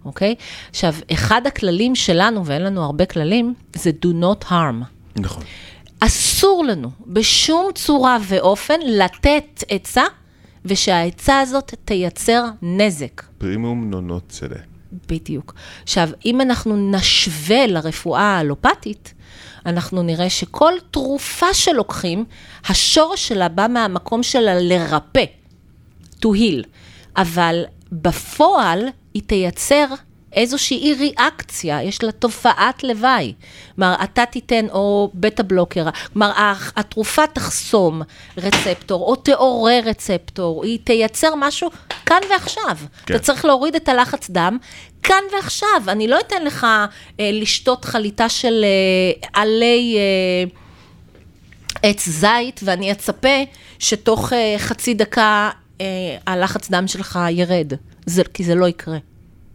אוקיי? 0.10 0.36
עכשיו, 0.70 0.94
אחד 1.14 1.48
הכללים 1.48 1.96
שלנו, 1.96 2.46
ואין 2.46 2.64
לנו 2.64 2.84
הרבה 2.84 3.06
כללים, 3.06 3.54
זה 3.76 3.92
do 4.06 4.08
not 4.24 4.46
harm. 4.46 4.84
נכון. 5.16 5.44
אסור 6.00 6.66
לנו 6.66 6.90
בשום 7.08 7.68
צורה 7.76 8.18
ואופן 8.28 8.80
לתת 8.86 9.64
עצה, 9.70 10.04
ושהעצה 10.66 11.40
הזאת 11.40 11.74
תייצר 11.86 12.46
נזק. 12.62 13.24
פרימום 13.38 13.90
נונות 13.90 14.24
צדה. 14.30 14.60
בדיוק. 15.10 15.54
עכשיו, 15.84 16.10
אם 16.26 16.42
אנחנו 16.42 16.92
נשווה 16.92 17.68
לרפואה 17.68 18.22
האלופתית, 18.22 19.14
אנחנו 19.66 20.04
נראה 20.04 20.30
שכל 20.30 20.74
תרופה 20.92 21.54
שלוקחים, 21.54 22.26
השורש 22.70 23.28
שלה 23.28 23.48
בא 23.48 23.68
מהמקום 23.70 24.24
שלה 24.24 24.60
לרפא, 24.60 25.24
to 26.22 26.28
heal. 26.28 26.68
אבל 27.18 27.64
בפועל 27.92 28.88
היא 29.14 29.24
תייצר 29.28 29.86
איזושהי 30.34 30.94
ריאקציה, 30.94 31.84
יש 31.84 32.04
לה 32.04 32.12
תופעת 32.12 32.84
לוואי. 32.84 33.34
כלומר, 33.76 33.96
אתה 34.04 34.26
תיתן, 34.26 34.66
או 34.72 35.12
בטה 35.14 35.44
בלוקר, 35.44 35.86
כלומר, 36.14 36.32
התרופה 36.76 37.28
תחסום 37.28 38.02
רצפטור, 38.38 39.02
או 39.06 39.16
תעורר 39.16 39.82
רצפטור, 39.86 40.64
היא 40.66 40.80
תייצר 40.84 41.34
משהו 41.38 41.70
כאן 42.06 42.20
ועכשיו. 42.30 42.78
כן. 43.06 43.16
אתה 43.16 43.24
צריך 43.24 43.46
להוריד 43.46 43.76
את 43.76 43.90
הלחץ 43.90 44.30
דם, 44.30 44.58
כאן 45.04 45.24
ועכשיו. 45.34 45.82
אני 45.88 46.08
לא 46.08 46.20
אתן 46.20 46.44
לך 46.44 46.64
אה, 47.20 47.30
לשתות 47.34 47.86
חליטה 47.86 48.30
של 48.30 48.66
אה, 48.66 49.28
עלי... 49.42 49.98
אה, 49.98 50.60
עץ 51.84 52.10
זית, 52.10 52.60
ואני 52.64 52.92
אצפה 52.92 53.44
שתוך 53.80 54.34
אה, 54.34 54.56
חצי 54.58 54.94
דקה 54.94 55.50
אה, 55.82 55.86
הלחץ 56.28 56.70
דם 56.70 56.88
שלך 56.88 57.20
ירד, 57.32 57.74
זה, 58.10 58.24
כי 58.34 58.44
זה 58.44 58.56
לא 58.56 58.68
יקרה. 58.68 58.98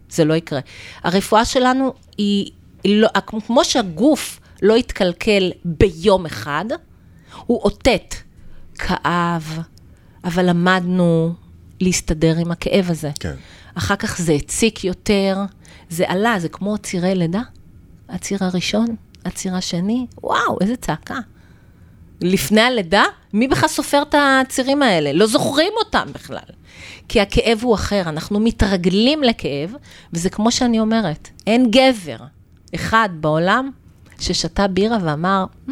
זה 0.09 0.25
לא 0.25 0.33
יקרה. 0.33 0.59
הרפואה 1.03 1.45
שלנו 1.45 1.93
היא, 2.17 2.51
היא 2.83 3.01
לא, 3.01 3.07
כמו 3.47 3.65
שהגוף 3.65 4.39
לא 4.61 4.77
יתקלקל 4.77 5.51
ביום 5.65 6.25
אחד, 6.25 6.65
הוא 7.45 7.61
אותת, 7.61 8.15
כאב, 8.75 9.59
אבל 10.23 10.49
למדנו 10.49 11.33
להסתדר 11.81 12.37
עם 12.37 12.51
הכאב 12.51 12.91
הזה. 12.91 13.11
כן. 13.19 13.35
אחר 13.75 13.95
כך 13.95 14.21
זה 14.21 14.33
הציק 14.33 14.83
יותר, 14.83 15.37
זה 15.89 16.03
עלה, 16.07 16.39
זה 16.39 16.49
כמו 16.49 16.77
צירי 16.77 17.15
לידה. 17.15 17.41
הציר 18.09 18.37
הראשון, 18.41 18.95
הציר 19.25 19.55
השני, 19.55 20.07
וואו, 20.23 20.57
איזה 20.61 20.75
צעקה. 20.75 21.19
לפני 22.21 22.61
הלידה, 22.61 23.03
מי 23.33 23.47
בכלל 23.47 23.69
סופר 23.69 24.01
את 24.01 24.15
הצירים 24.17 24.81
האלה? 24.81 25.13
לא 25.13 25.27
זוכרים 25.27 25.73
אותם 25.77 26.07
בכלל. 26.13 26.39
כי 27.07 27.21
הכאב 27.21 27.59
הוא 27.61 27.75
אחר, 27.75 28.01
אנחנו 28.05 28.39
מתרגלים 28.39 29.23
לכאב, 29.23 29.73
וזה 30.13 30.29
כמו 30.29 30.51
שאני 30.51 30.79
אומרת, 30.79 31.29
אין 31.47 31.71
גבר 31.71 32.17
אחד 32.75 33.09
בעולם 33.19 33.71
ששתה 34.19 34.67
בירה 34.67 34.97
ואמר, 35.03 35.45
hmm, 35.67 35.71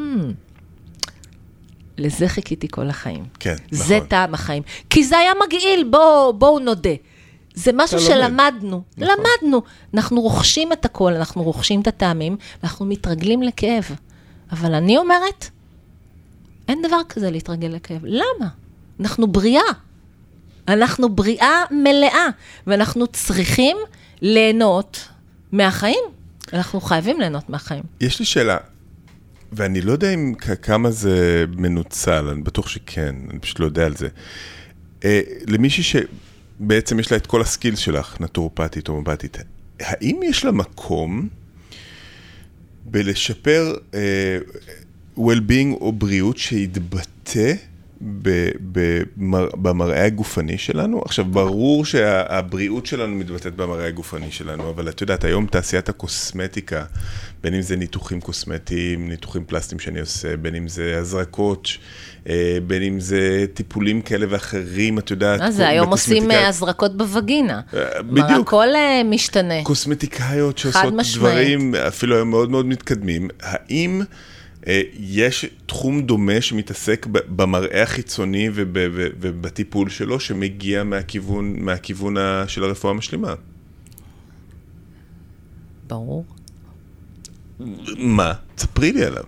לזה 1.98 2.28
חיכיתי 2.28 2.68
כל 2.72 2.90
החיים. 2.90 3.26
כן, 3.40 3.56
נכון. 3.72 3.88
זה 3.88 4.00
טעם 4.08 4.34
החיים. 4.34 4.64
כי 4.90 5.04
זה 5.04 5.18
היה 5.18 5.32
מגעיל, 5.48 5.88
בואו 5.92 6.34
בוא 6.34 6.60
נודה. 6.60 6.94
זה 7.54 7.72
משהו 7.74 8.00
שלמדנו, 8.00 8.82
נכון. 8.98 9.16
למדנו. 9.18 9.62
אנחנו 9.94 10.22
רוכשים 10.22 10.72
את 10.72 10.86
הכל, 10.86 11.14
אנחנו 11.14 11.44
רוכשים 11.44 11.82
את 11.82 11.88
הטעמים, 11.88 12.38
ואנחנו 12.64 12.86
מתרגלים 12.86 13.44
לכאב. 13.44 13.84
אבל 14.52 14.74
אני 14.74 14.98
אומרת, 14.98 15.50
אין 16.68 16.82
דבר 16.88 17.00
כזה 17.10 17.32
להתרגל 17.32 17.68
לכאב. 17.68 18.02
למה? 18.04 18.48
אנחנו 19.00 19.28
בריאה. 19.28 19.62
אנחנו 20.68 21.10
בריאה 21.10 21.64
מלאה, 21.72 22.28
ואנחנו 22.68 23.08
צריכים 23.08 23.78
ליהנות 24.22 25.08
מהחיים. 25.52 26.04
אנחנו 26.54 26.82
חייבים 26.82 27.20
ליהנות 27.20 27.50
מהחיים. 27.50 27.84
יש 28.02 28.20
לי 28.20 28.26
שאלה, 28.26 28.58
ואני 29.52 29.82
לא 29.82 29.92
יודע 29.92 30.14
אם 30.14 30.34
כמה 30.62 30.92
זה 30.92 31.46
מנוצל, 31.58 32.28
אני 32.28 32.42
בטוח 32.42 32.68
שכן, 32.68 33.16
אני 33.30 33.40
פשוט 33.40 33.60
לא 33.60 33.66
יודע 33.66 33.86
על 33.86 33.96
זה. 33.96 34.08
אה, 35.04 35.22
למישהי 35.48 35.84
שבעצם 35.84 37.00
יש 37.00 37.12
לה 37.12 37.18
את 37.18 37.28
כל 37.28 37.42
הסקילס 37.42 37.80
שלך, 37.80 38.22
נטורופטית 38.22 38.90
מבטית, 38.90 39.38
האם 39.80 40.20
יש 40.24 40.46
לה 40.46 40.52
מקום 40.52 41.28
בלשפר 42.86 43.76
uh, 43.92 43.96
well-being 45.18 45.74
או 45.82 45.92
בריאות 45.92 46.38
שיתבטא 46.38 47.54
במר, 48.74 49.48
במראה 49.54 50.06
הגופני 50.06 50.58
שלנו. 50.58 51.02
עכשיו, 51.06 51.26
ברור 51.26 51.86
שהבריאות 51.86 52.86
שלנו 52.86 53.16
מתבטאת 53.16 53.56
במראה 53.56 53.88
הגופני 53.88 54.32
שלנו, 54.32 54.70
אבל 54.70 54.90
את 54.90 55.02
יודעת, 55.02 55.24
היום 55.24 55.46
תעשיית 55.46 55.90
הקוסמטיקה, 55.90 56.84
בין 57.44 57.54
אם 57.54 57.62
זה 57.62 57.76
ניתוחים 57.76 58.22
קוסמטיים, 58.22 59.10
ניתוחים 59.10 59.44
פלסטיים 59.48 59.80
שאני 59.80 60.00
עושה, 60.00 60.38
בין 60.38 60.56
אם 60.56 60.68
זה 60.68 60.98
הזרקות, 61.00 61.68
אה, 62.30 62.58
בין 62.68 62.84
אם 62.84 63.00
זה 63.00 63.46
טיפולים 63.54 64.02
כאלה 64.02 64.26
ואחרים, 64.30 65.00
את 65.00 65.12
יודעת, 65.12 65.40
מה 65.40 65.52
זה, 65.52 65.68
היום 65.68 65.90
עושים 65.90 66.32
אה, 66.32 66.48
הזרקות 66.48 66.98
בווגינה. 66.98 67.62
אה, 67.74 68.02
בדיוק. 68.02 68.48
הכל 68.48 68.68
משתנה. 69.06 69.64
קוסמטיקאיות 69.64 70.58
שעושות 70.58 70.94
דברים, 71.16 71.76
אפילו 71.76 72.16
היום 72.16 72.30
מאוד 72.30 72.50
מאוד 72.50 72.66
מתקדמים. 72.66 73.30
האם... 73.42 74.02
אה, 74.68 74.82
יש 74.94 75.46
תחום 75.66 76.02
דומה 76.02 76.42
שמתעסק 76.42 77.06
במראה 77.10 77.84
החיצוני 77.84 78.50
ובטיפול 78.54 79.90
שלו, 79.90 80.20
שמגיע 80.20 80.84
מהכיוון, 80.84 81.60
מהכיוון 81.60 82.16
של 82.48 82.64
הרפואה 82.64 82.94
המשלימה. 82.94 83.34
ברור. 85.88 86.26
מה? 87.98 88.34
ספרי 88.58 88.92
לי 88.92 89.06
עליו. 89.06 89.24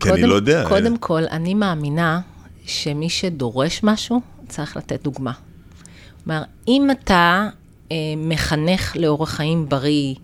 כי 0.00 0.10
אני 0.10 0.22
לא 0.22 0.34
יודע. 0.34 0.64
קודם 0.68 0.98
כל, 0.98 1.22
אני 1.30 1.54
מאמינה 1.54 2.20
שמי 2.66 3.08
שדורש 3.08 3.80
משהו, 3.82 4.20
צריך 4.48 4.76
לתת 4.76 5.02
דוגמה. 5.02 5.32
כלומר, 6.24 6.42
אם 6.68 6.88
אתה 6.90 7.48
אה, 7.92 7.96
מחנך 8.16 8.96
לאורח 8.96 9.30
חיים 9.30 9.68
בריא, 9.68 10.14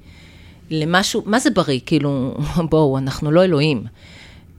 למשהו, 0.73 1.23
מה 1.27 1.39
זה 1.39 1.51
בריא? 1.51 1.81
כאילו, 1.87 2.35
בואו, 2.71 2.99
אנחנו 2.99 3.31
לא 3.31 3.45
אלוהים. 3.45 3.85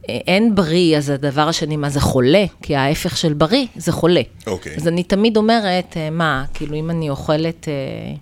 אין 0.08 0.54
בריא, 0.54 0.98
אז 0.98 1.10
הדבר 1.10 1.48
השני, 1.48 1.76
מה 1.76 1.90
זה 1.90 2.00
חולה? 2.00 2.44
כי 2.62 2.76
ההפך 2.76 3.16
של 3.16 3.32
בריא 3.32 3.66
זה 3.76 3.92
חולה. 3.92 4.20
אוקיי. 4.46 4.72
Okay. 4.72 4.76
אז 4.76 4.88
אני 4.88 5.02
תמיד 5.02 5.36
אומרת, 5.36 5.96
אה, 5.96 6.10
מה, 6.10 6.44
כאילו, 6.54 6.76
אם 6.76 6.90
אני 6.90 7.10
אוכלת 7.10 7.68
אה, 7.68 8.14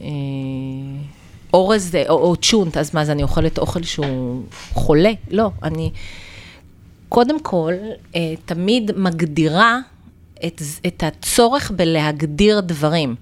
אה, 0.00 0.06
אורז 1.54 1.94
או, 2.08 2.14
או 2.14 2.36
צ'ונט, 2.36 2.76
אז 2.76 2.94
מה, 2.94 3.02
אז 3.02 3.10
אני 3.10 3.22
אוכלת 3.22 3.58
אוכל 3.58 3.82
שהוא 3.82 4.42
חולה? 4.72 5.12
לא, 5.30 5.50
אני 5.62 5.90
קודם 7.08 7.40
כל, 7.40 7.72
אה, 8.14 8.34
תמיד 8.44 8.90
מגדירה 8.96 9.78
את, 10.46 10.62
את 10.86 11.02
הצורך 11.02 11.70
בלהגדיר 11.76 12.60
דברים. 12.60 13.14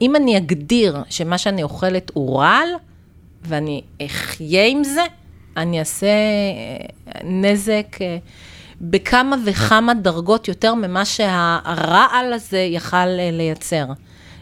אם 0.00 0.16
אני 0.16 0.36
אגדיר 0.36 0.96
שמה 1.10 1.38
שאני 1.38 1.62
אוכלת 1.62 2.10
הוא 2.14 2.38
רעל, 2.38 2.68
ואני 3.42 3.82
אחיה 4.06 4.66
עם 4.66 4.84
זה, 4.84 5.02
אני 5.56 5.78
אעשה 5.78 6.06
אה, 6.06 7.20
נזק 7.24 7.96
אה, 8.00 8.18
בכמה 8.80 9.36
וכמה 9.46 9.94
דרגות 9.94 10.48
יותר 10.48 10.74
ממה 10.74 11.04
שהרעל 11.04 12.32
הזה 12.32 12.58
יכל 12.58 12.96
אה, 12.96 13.30
לייצר. 13.32 13.86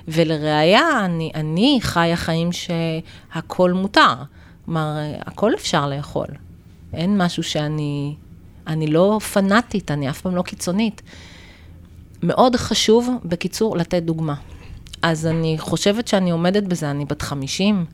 ולראיה, 0.09 1.05
אני, 1.05 1.31
אני 1.35 1.79
חיה 1.83 2.17
חיים 2.17 2.51
שהכל 2.53 3.73
מותר. 3.73 4.15
כלומר, 4.65 4.97
הכל 5.21 5.55
אפשר 5.55 5.89
לאכול. 5.89 6.27
אין 6.93 7.23
משהו 7.23 7.43
שאני... 7.43 8.15
אני 8.67 8.87
לא 8.87 9.19
פנאטית, 9.33 9.91
אני 9.91 10.11
אף 10.11 10.21
פעם 10.21 10.37
לא 10.37 10.43
קיצונית. 10.43 11.03
מאוד 12.23 12.57
חשוב, 12.57 13.11
בקיצור, 13.25 13.77
לתת 13.77 14.03
דוגמה. 14.03 14.35
אז 15.03 15.27
אני 15.27 15.57
חושבת 15.59 16.09
שאני 16.09 16.31
עומדת 16.31 16.63
בזה, 16.63 16.91
אני 16.91 17.05
בת 17.05 17.23
50, 17.23 17.85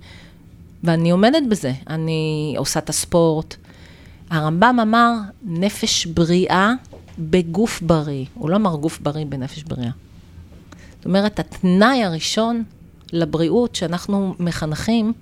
ואני 0.84 1.10
עומדת 1.10 1.42
בזה. 1.48 1.72
אני 1.90 2.54
עושה 2.58 2.80
את 2.80 2.88
הספורט. 2.88 3.56
הרמב"ם 4.30 4.78
אמר, 4.82 5.12
נפש 5.42 6.06
בריאה 6.06 6.72
בגוף 7.18 7.82
בריא. 7.82 8.24
הוא 8.34 8.50
לא 8.50 8.56
אמר 8.56 8.76
גוף 8.76 9.00
בריא 9.00 9.26
בנפש 9.26 9.62
בריאה. 9.62 9.90
זאת 10.96 11.04
אומרת, 11.04 11.38
התנאי 11.38 12.04
הראשון 12.04 12.64
לבריאות 13.12 13.74
שאנחנו 13.74 14.34
מחנכים, 14.38 15.12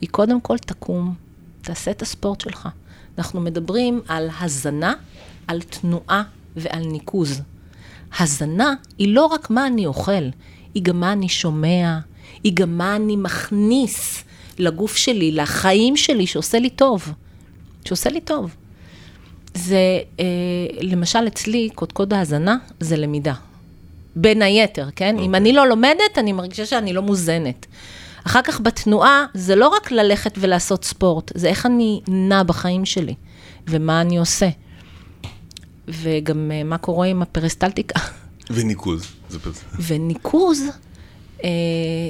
היא 0.00 0.08
קודם 0.08 0.40
כל 0.40 0.58
תקום, 0.58 1.14
תעשה 1.62 1.90
את 1.90 2.02
הספורט 2.02 2.40
שלך. 2.40 2.68
אנחנו 3.18 3.40
מדברים 3.40 4.00
על 4.08 4.28
הזנה, 4.40 4.94
על 5.46 5.62
תנועה 5.62 6.22
ועל 6.56 6.86
ניקוז. 6.86 7.42
הזנה 8.18 8.74
היא 8.98 9.14
לא 9.14 9.26
רק 9.26 9.50
מה 9.50 9.66
אני 9.66 9.86
אוכל, 9.86 10.28
היא 10.74 10.82
גם 10.82 11.00
מה 11.00 11.12
אני 11.12 11.28
שומע, 11.28 11.98
היא 12.44 12.52
גם 12.54 12.78
מה 12.78 12.96
אני 12.96 13.16
מכניס 13.16 14.24
לגוף 14.58 14.96
שלי, 14.96 15.32
לחיים 15.32 15.96
שלי, 15.96 16.26
שעושה 16.26 16.58
לי 16.58 16.70
טוב. 16.70 17.12
שעושה 17.84 18.10
לי 18.10 18.20
טוב. 18.20 18.54
זה, 19.54 20.00
אה, 20.20 20.24
למשל 20.80 21.26
אצלי, 21.26 21.68
קודקוד 21.74 22.12
ההאזנה 22.12 22.56
זה 22.80 22.96
למידה. 22.96 23.34
בין 24.16 24.42
היתר, 24.42 24.88
כן? 24.96 25.14
Okay. 25.18 25.20
אם 25.20 25.24
אוקיי. 25.24 25.40
אני 25.40 25.52
לא 25.52 25.68
לומדת, 25.68 26.18
אני 26.18 26.32
מרגישה 26.32 26.66
שאני 26.66 26.92
לא 26.92 27.02
מוזנת. 27.02 27.66
אחר 28.26 28.42
כך 28.42 28.60
בתנועה, 28.60 29.26
זה 29.34 29.56
לא 29.56 29.68
רק 29.68 29.90
ללכת 29.90 30.34
ולעשות 30.38 30.84
ספורט, 30.84 31.32
זה 31.34 31.48
איך 31.48 31.66
אני 31.66 32.00
נע 32.08 32.42
בחיים 32.42 32.84
שלי, 32.84 33.14
ומה 33.68 34.00
אני 34.00 34.18
עושה. 34.18 34.48
וגם 35.88 36.50
אה, 36.54 36.64
מה 36.64 36.78
קורה 36.78 37.06
עם 37.06 37.22
הפריסטלטיקה. 37.22 38.00
וניקוז. 38.50 39.06
וניקוז 39.86 40.62
אה, 41.44 41.50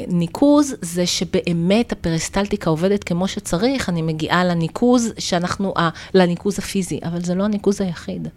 ניקוז 0.08 0.74
זה 0.80 1.06
שבאמת 1.06 1.92
הפריסטלטיקה 1.92 2.70
עובדת 2.70 3.04
כמו 3.04 3.28
שצריך, 3.28 3.88
אני 3.88 4.02
מגיעה 4.02 4.44
לניקוז 4.44 5.12
שאנחנו, 5.18 5.74
אה, 5.76 5.88
לניקוז 6.14 6.58
הפיזי, 6.58 7.00
אבל 7.04 7.24
זה 7.24 7.34
לא 7.34 7.44
הניקוז 7.44 7.80
היחיד. 7.80 8.28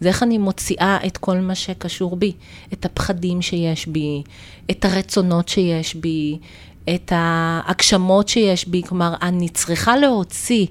זה 0.00 0.08
איך 0.08 0.22
אני 0.22 0.38
מוציאה 0.38 0.98
את 1.06 1.16
כל 1.16 1.36
מה 1.36 1.54
שקשור 1.54 2.16
בי, 2.16 2.32
את 2.72 2.84
הפחדים 2.84 3.42
שיש 3.42 3.86
בי, 3.86 4.22
את 4.70 4.84
הרצונות 4.84 5.48
שיש 5.48 5.94
בי, 5.94 6.38
את 6.94 7.12
ההגשמות 7.16 8.28
שיש 8.28 8.68
בי, 8.68 8.82
כלומר, 8.88 9.14
אני 9.22 9.48
צריכה 9.48 9.96
להוציא 9.96 10.66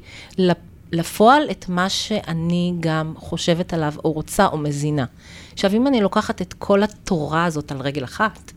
לפועל 0.92 1.44
את 1.52 1.66
מה 1.70 1.90
שאני 1.90 2.74
גם 2.80 3.14
חושבת 3.18 3.74
עליו, 3.74 3.94
או 4.04 4.12
רוצה, 4.12 4.48
או 4.48 4.58
מזינה. 4.58 5.06
עכשיו, 5.60 5.74
אם 5.74 5.88
אני 5.88 6.02
לוקחת 6.02 6.42
את 6.42 6.54
כל 6.54 6.84
התורה 6.84 7.46
הזאת 7.46 7.72
על 7.72 7.82
רגל 7.82 8.04
אחת, 8.04 8.52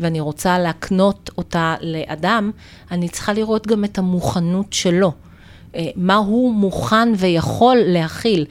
ואני 0.00 0.20
רוצה 0.20 0.58
להקנות 0.58 1.30
אותה 1.38 1.74
לאדם, 1.80 2.50
אני 2.90 3.08
צריכה 3.08 3.32
לראות 3.32 3.66
גם 3.66 3.84
את 3.84 3.98
המוכנות 3.98 4.72
שלו. 4.72 5.12
אה, 5.74 5.86
מה 5.96 6.14
הוא 6.14 6.54
מוכן 6.54 7.08
ויכול 7.16 7.76
להכיל. 7.76 8.46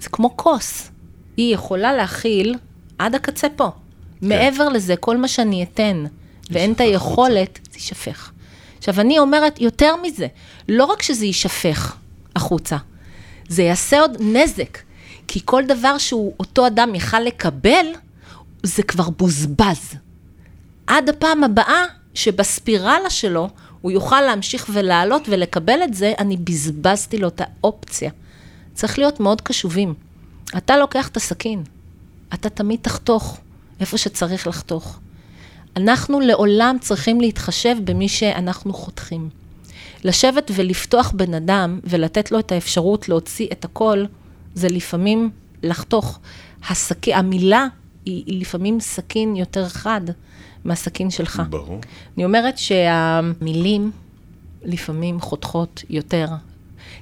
זה 0.00 0.08
כמו 0.08 0.36
כוס, 0.36 0.90
היא 1.36 1.54
יכולה 1.54 1.92
להכיל 1.92 2.54
עד 2.98 3.14
הקצה 3.14 3.48
פה. 3.56 3.68
כן. 4.20 4.28
מעבר 4.28 4.68
לזה, 4.68 4.96
כל 4.96 5.16
מה 5.16 5.28
שאני 5.28 5.62
אתן, 5.62 6.04
ואין 6.50 6.72
את 6.72 6.80
היכולת, 6.80 7.58
זה 7.72 7.78
יישפך. 7.78 8.30
עכשיו, 8.78 9.00
אני 9.00 9.18
אומרת 9.18 9.60
יותר 9.60 9.94
מזה, 10.02 10.26
לא 10.68 10.84
רק 10.84 11.02
שזה 11.02 11.26
יישפך 11.26 11.96
החוצה, 12.36 12.76
זה 13.48 13.62
יעשה 13.62 14.00
עוד 14.00 14.16
נזק, 14.20 14.78
כי 15.32 15.40
כל 15.44 15.62
דבר 15.68 15.98
שהוא 15.98 16.34
אותו 16.40 16.66
אדם 16.66 16.94
יכל 16.94 17.20
לקבל, 17.20 17.86
זה 18.62 18.82
כבר 18.82 19.10
בוזבז. 19.10 19.94
עד 20.86 21.08
הפעם 21.08 21.44
הבאה 21.44 21.84
שבספירלה 22.14 23.10
שלו 23.10 23.48
הוא 23.80 23.92
יוכל 23.92 24.20
להמשיך 24.20 24.66
ולעלות 24.72 25.22
ולקבל 25.28 25.82
את 25.84 25.94
זה, 25.94 26.12
אני 26.18 26.36
בזבזתי 26.36 27.18
לו 27.18 27.28
את 27.28 27.40
האופציה. 27.44 28.10
צריך 28.74 28.98
להיות 28.98 29.20
מאוד 29.20 29.40
קשובים. 29.40 29.94
אתה 30.56 30.76
לוקח 30.76 31.08
את 31.08 31.16
הסכין, 31.16 31.62
אתה 32.34 32.48
תמיד 32.48 32.80
תחתוך 32.82 33.38
איפה 33.80 33.98
שצריך 33.98 34.46
לחתוך. 34.46 34.98
אנחנו 35.76 36.20
לעולם 36.20 36.76
צריכים 36.80 37.20
להתחשב 37.20 37.76
במי 37.84 38.08
שאנחנו 38.08 38.72
חותכים. 38.72 39.28
לשבת 40.04 40.50
ולפתוח 40.54 41.12
בן 41.16 41.34
אדם 41.34 41.80
ולתת 41.84 42.32
לו 42.32 42.38
את 42.38 42.52
האפשרות 42.52 43.08
להוציא 43.08 43.48
את 43.52 43.64
הכל, 43.64 44.04
זה 44.54 44.68
לפעמים 44.68 45.30
לחתוך. 45.62 46.18
הסכין, 46.68 47.16
המילה 47.16 47.66
היא, 48.04 48.24
היא 48.26 48.40
לפעמים 48.40 48.80
סכין 48.80 49.36
יותר 49.36 49.68
חד. 49.68 50.00
מהסכין 50.64 51.10
שלך. 51.10 51.42
ברור. 51.50 51.80
אני 52.16 52.24
אומרת 52.24 52.58
שהמילים 52.58 53.90
לפעמים 54.62 55.20
חותכות 55.20 55.82
יותר, 55.90 56.26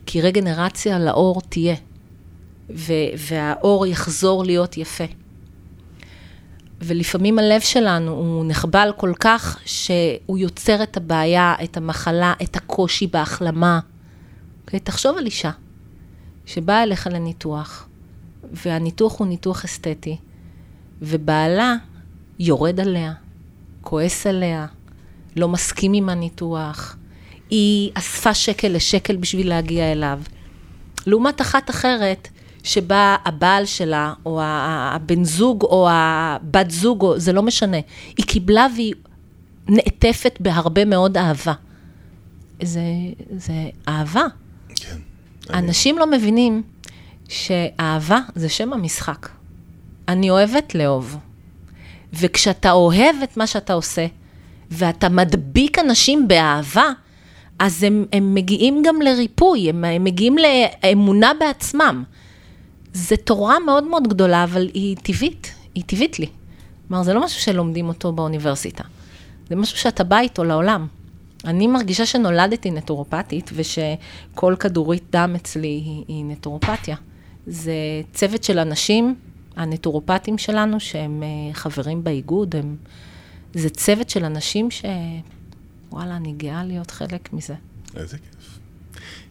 כי 0.06 0.20
רגנרציה 0.20 0.98
לאור 0.98 1.40
תהיה, 1.40 1.74
ו- 2.70 2.92
והאור 3.16 3.86
יחזור 3.86 4.44
להיות 4.44 4.76
יפה. 4.76 5.04
ולפעמים 6.80 7.38
הלב 7.38 7.60
שלנו 7.60 8.12
הוא 8.12 8.44
נחבל 8.44 8.92
כל 8.96 9.12
כך, 9.20 9.58
שהוא 9.64 10.38
יוצר 10.38 10.82
את 10.82 10.96
הבעיה, 10.96 11.54
את 11.64 11.76
המחלה, 11.76 12.34
את 12.42 12.56
הקושי 12.56 13.06
בהחלמה. 13.06 13.80
Okay, 13.82 14.64
אוקיי? 14.66 14.80
תחשוב 14.80 15.16
על 15.16 15.26
אישה 15.26 15.50
שבאה 16.48 16.82
אליך 16.82 17.06
לניתוח, 17.06 17.88
והניתוח 18.52 19.18
הוא 19.18 19.26
ניתוח 19.26 19.64
אסתטי, 19.64 20.16
ובעלה 21.02 21.74
יורד 22.38 22.80
עליה, 22.80 23.12
כועס 23.80 24.26
עליה, 24.26 24.66
לא 25.36 25.48
מסכים 25.48 25.92
עם 25.92 26.08
הניתוח, 26.08 26.96
היא 27.50 27.90
אספה 27.94 28.34
שקל 28.34 28.68
לשקל 28.68 29.16
בשביל 29.16 29.48
להגיע 29.48 29.92
אליו. 29.92 30.20
לעומת 31.06 31.40
אחת 31.40 31.70
אחרת, 31.70 32.28
שבה 32.62 33.16
הבעל 33.24 33.64
שלה, 33.66 34.14
או 34.26 34.40
הבן 34.42 35.24
זוג, 35.24 35.62
או 35.62 35.88
הבת 35.90 36.70
זוג, 36.70 37.02
או, 37.02 37.18
זה 37.18 37.32
לא 37.32 37.42
משנה. 37.42 37.78
היא 38.16 38.26
קיבלה 38.26 38.66
והיא 38.74 38.94
נעטפת 39.68 40.38
בהרבה 40.40 40.84
מאוד 40.84 41.16
אהבה. 41.16 41.52
זה, 42.62 42.82
זה 43.36 43.52
אהבה. 43.88 44.26
אנשים. 45.54 45.98
לא 45.98 46.10
מבינים 46.10 46.62
שאהבה 47.28 48.18
זה 48.34 48.48
שם 48.48 48.72
המשחק. 48.72 49.28
אני 50.08 50.30
אוהבת 50.30 50.74
לאהוב. 50.74 51.16
וכשאתה 52.12 52.72
אוהב 52.72 53.16
את 53.24 53.36
מה 53.36 53.46
שאתה 53.46 53.72
עושה, 53.72 54.06
ואתה 54.70 55.08
מדביק 55.08 55.78
אנשים 55.78 56.28
באהבה, 56.28 56.90
אז 57.58 57.82
הם, 57.82 58.04
הם 58.12 58.34
מגיעים 58.34 58.82
גם 58.86 59.02
לריפוי, 59.02 59.68
הם, 59.68 59.84
הם 59.84 60.04
מגיעים 60.04 60.36
לאמונה 60.38 61.32
בעצמם. 61.40 62.04
זו 62.92 63.16
תורה 63.24 63.58
מאוד 63.58 63.84
מאוד 63.84 64.08
גדולה, 64.08 64.44
אבל 64.44 64.70
היא 64.74 64.96
טבעית, 65.02 65.54
היא 65.74 65.84
טבעית 65.86 66.18
לי. 66.18 66.26
כלומר, 66.88 67.02
זה 67.02 67.14
לא 67.14 67.24
משהו 67.24 67.40
שלומדים 67.40 67.88
אותו 67.88 68.12
באוניברסיטה. 68.12 68.84
זה 69.48 69.56
משהו 69.56 69.78
שאתה 69.78 70.04
בא 70.04 70.18
איתו 70.18 70.44
לעולם. 70.44 70.86
אני 71.44 71.66
מרגישה 71.66 72.06
שנולדתי 72.06 72.70
נטורופטית, 72.70 73.50
ושכל 73.54 74.54
כדורית 74.60 75.04
דם 75.10 75.32
אצלי 75.36 75.68
היא, 75.68 76.04
היא 76.08 76.24
נטורופתיה. 76.24 76.96
זה 77.46 77.72
צוות 78.12 78.44
של 78.44 78.58
אנשים, 78.58 79.14
הנטורופטים 79.56 80.38
שלנו, 80.38 80.80
שהם 80.80 81.22
אה, 81.22 81.54
חברים 81.54 82.04
באיגוד, 82.04 82.56
הם... 82.56 82.76
זה 83.54 83.70
צוות 83.70 84.10
של 84.10 84.24
אנשים 84.24 84.70
ש... 84.70 84.84
וואלה, 85.92 86.16
אני 86.16 86.32
גאה 86.32 86.64
להיות 86.64 86.90
חלק 86.90 87.32
מזה. 87.32 87.54
איזה 87.96 88.16
כיף. 88.18 88.58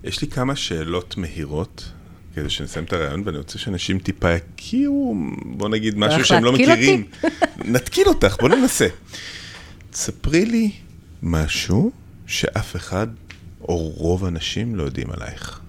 יש 0.04 0.22
לי 0.22 0.28
כמה 0.28 0.56
שאלות 0.56 1.18
מהירות, 1.18 1.92
כדי 2.36 2.50
שנסיים 2.50 2.86
את 2.86 2.94
הרעיון, 2.94 3.22
ואני 3.26 3.38
רוצה 3.38 3.60
שאנשים 3.60 4.00
טיפה 4.00 4.30
יכירו, 4.34 5.16
בוא 5.46 5.70
נגיד, 5.70 5.98
משהו 5.98 6.26
שהם 6.26 6.44
לא 6.44 6.54
מכירים. 6.54 7.06
נתקיל 7.66 8.08
אותך, 8.08 8.38
בוא 8.40 8.50
ננסה. 8.50 8.88
ספרי 9.94 10.46
לי 10.46 10.72
משהו 11.24 11.92
שאף 12.28 12.76
אחד, 12.76 13.08
או 13.62 13.78
רוב 13.78 14.26
האנשים, 14.26 14.76
לא 14.76 14.84
יודעים 14.84 15.12
עלייך. 15.12 15.62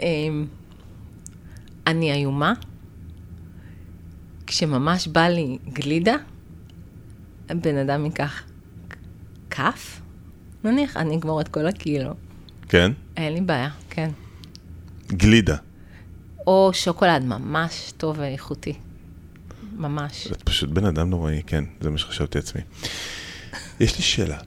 אמ, 0.00 0.46
אני 1.86 2.12
איומה. 2.12 2.52
כשממש 4.46 5.06
בא 5.08 5.28
לי 5.28 5.58
גלידה, 5.72 6.16
בן 7.48 7.76
אדם 7.76 8.04
ייקח 8.04 8.42
כף, 9.50 10.00
נניח, 10.64 10.96
אני 10.96 11.16
אגמור 11.16 11.40
את 11.40 11.48
כל 11.48 11.66
הקילו. 11.66 12.14
כן? 12.68 12.92
אין 13.16 13.32
לי 13.32 13.40
בעיה, 13.40 13.70
כן. 13.90 14.10
גלידה. 15.06 15.56
או 16.46 16.70
שוקולד 16.72 17.24
ממש 17.24 17.92
טוב 17.96 18.16
ואיכותי. 18.18 18.74
ממש. 19.78 20.28
את 20.32 20.42
פשוט 20.42 20.70
בן 20.70 20.84
אדם 20.84 21.10
נוראי, 21.10 21.42
כן, 21.46 21.64
זה 21.80 21.90
מה 21.90 21.98
שחשבתי 21.98 22.38
עצמי. 22.38 22.60
יש 23.80 23.96
לי 23.96 24.02
שאלה, 24.02 24.38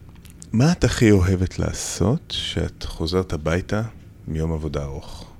מה 0.51 0.71
את 0.71 0.83
הכי 0.83 1.11
אוהבת 1.11 1.59
לעשות 1.59 2.19
כשאת 2.29 2.83
חוזרת 2.83 3.33
הביתה 3.33 3.81
מיום 4.27 4.53
עבודה 4.53 4.83
ארוך? 4.83 5.31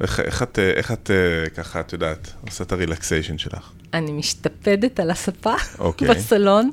איך, 0.00 0.20
איך 0.20 0.42
את, 0.42 0.58
איך 0.58 0.92
את 0.92 1.10
ככה, 1.54 1.80
את 1.80 1.92
יודעת, 1.92 2.32
עושה 2.40 2.64
את 2.64 2.72
הרילקסיישן 2.72 3.38
שלך? 3.38 3.70
אני 3.94 4.12
משתפדת 4.12 5.00
על 5.00 5.10
הספה 5.10 5.54
okay. 5.54 5.78
אוקיי. 5.78 6.08
בסלון, 6.08 6.70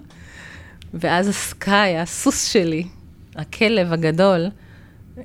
ואז 0.93 1.27
הסקאי, 1.27 1.97
הסוס 1.97 2.45
שלי, 2.45 2.87
הכלב 3.35 3.93
הגדול, 3.93 4.47
אה, 5.17 5.23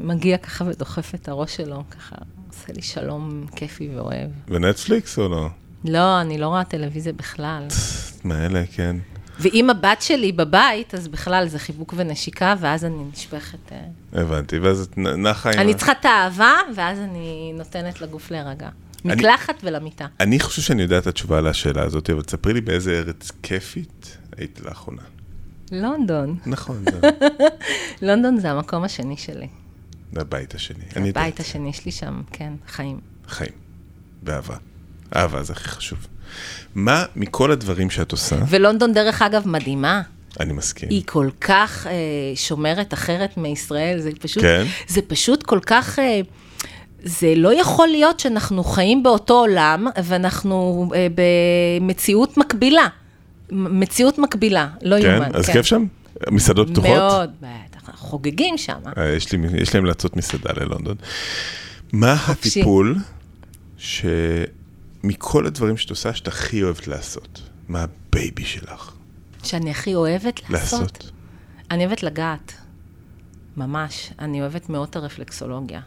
מגיע 0.00 0.38
ככה 0.38 0.64
ודוחף 0.64 1.14
את 1.14 1.28
הראש 1.28 1.56
שלו, 1.56 1.84
ככה 1.90 2.16
עושה 2.48 2.72
לי 2.72 2.82
שלום 2.82 3.46
כיפי 3.56 3.88
ואוהב. 3.94 4.30
ונטפליקס 4.48 5.18
או 5.18 5.28
לא? 5.28 5.48
לא, 5.84 6.20
אני 6.20 6.38
לא 6.38 6.46
רואה 6.46 6.64
טלוויזיה 6.64 7.12
בכלל. 7.12 7.66
מאלה, 8.24 8.62
כן. 8.74 8.96
ואם 9.40 9.70
הבת 9.70 10.02
שלי 10.02 10.32
בבית, 10.32 10.94
אז 10.94 11.08
בכלל 11.08 11.48
זה 11.48 11.58
חיבוק 11.58 11.94
ונשיקה, 11.96 12.54
ואז 12.60 12.84
אני 12.84 13.04
נשפכת... 13.12 13.72
אה, 13.72 14.22
הבנתי, 14.22 14.58
ואז 14.58 14.80
את 14.80 14.98
נחה 14.98 15.50
עם... 15.50 15.58
אני 15.58 15.74
צריכה 15.74 15.92
את 15.92 16.04
האהבה, 16.04 16.52
ואז 16.74 16.98
אני 16.98 17.52
נותנת 17.56 18.00
לגוף 18.00 18.30
להירגע. 18.30 18.68
מקלחת 19.04 19.54
ולמיטה. 19.62 20.06
אני 20.20 20.40
חושב 20.40 20.62
שאני 20.62 20.82
יודע 20.82 20.98
את 20.98 21.06
התשובה 21.06 21.38
על 21.38 21.46
השאלה 21.46 21.82
הזאת, 21.82 22.10
אבל 22.10 22.22
תספרי 22.22 22.52
לי 22.52 22.60
באיזה 22.60 22.98
ארץ 22.98 23.30
כיפית 23.42 24.16
היית 24.36 24.60
לאחרונה. 24.64 25.02
לונדון. 25.72 26.38
נכון, 26.46 26.84
זה... 26.84 27.00
לונדון 28.06 28.40
זה 28.40 28.50
המקום 28.50 28.84
השני 28.84 29.16
שלי. 29.16 29.48
זה 30.12 30.20
הבית 30.20 30.54
השני. 30.54 30.84
הבית 30.96 31.40
השני, 31.40 31.68
יש 31.68 31.84
לי 31.84 31.92
שם, 31.92 32.22
כן, 32.32 32.52
חיים. 32.66 33.00
חיים, 33.28 33.52
באהבה. 34.22 34.56
אהבה 35.16 35.42
זה 35.42 35.52
הכי 35.52 35.68
חשוב. 35.68 35.98
מה 36.74 37.04
מכל 37.16 37.50
הדברים 37.50 37.90
שאת 37.90 38.12
עושה... 38.12 38.36
ולונדון, 38.48 38.92
דרך 38.92 39.22
אגב, 39.22 39.48
מדהימה. 39.48 40.02
אני 40.40 40.52
מסכים. 40.52 40.88
היא 40.90 41.02
כל 41.06 41.28
כך 41.40 41.86
אה, 41.86 41.92
שומרת 42.34 42.94
אחרת 42.94 43.36
מישראל, 43.36 44.00
זה 44.00 44.10
פשוט, 44.20 44.42
כן? 44.42 44.64
זה 44.88 45.02
פשוט 45.02 45.42
כל 45.42 45.60
כך... 45.66 45.98
אה, 45.98 46.20
זה 47.04 47.34
לא 47.36 47.60
יכול 47.60 47.88
להיות 47.88 48.20
שאנחנו 48.20 48.64
חיים 48.64 49.02
באותו 49.02 49.34
עולם 49.34 49.86
ואנחנו 50.04 50.88
אה, 50.94 51.06
במציאות 51.80 52.36
מקבילה. 52.36 52.86
מציאות 53.50 54.18
מקבילה, 54.18 54.68
לא 54.82 54.96
כן? 55.00 55.06
יאומן. 55.06 55.26
אז 55.26 55.32
כן, 55.32 55.38
אז 55.38 55.48
כיף 55.50 55.66
שם? 55.66 55.84
מסעדות 56.30 56.70
פתוחות? 56.70 56.90
מאוד, 56.90 57.30
בטח, 57.40 57.90
חוגגים 57.96 58.58
שם. 58.58 58.78
אה, 58.98 59.08
יש 59.08 59.32
לי, 59.32 59.38
יש 59.56 59.72
לי 59.72 59.78
המלצות 59.78 60.16
מסעדה 60.16 60.50
ללונדון. 60.56 60.96
מה 61.92 62.16
חופשי. 62.16 62.48
הטיפול 62.48 62.98
ש... 63.78 64.04
מכל 65.04 65.46
הדברים 65.46 65.76
שאת 65.76 65.90
עושה, 65.90 66.14
שאת 66.14 66.28
הכי 66.28 66.62
אוהבת 66.62 66.86
לעשות? 66.86 67.42
מה 67.68 67.82
ה 67.82 67.94
baby 67.94 68.44
שלך? 68.44 68.92
שאני 69.42 69.70
הכי 69.70 69.94
אוהבת 69.94 70.50
לעשות? 70.50 70.80
לעשות. 70.80 71.10
אני 71.70 71.86
אוהבת 71.86 72.02
לגעת, 72.02 72.52
ממש. 73.56 74.10
אני 74.18 74.40
אוהבת 74.40 74.68
מאוד 74.68 74.88
את 74.88 74.96
הרפלקסולוגיה. 74.96 75.80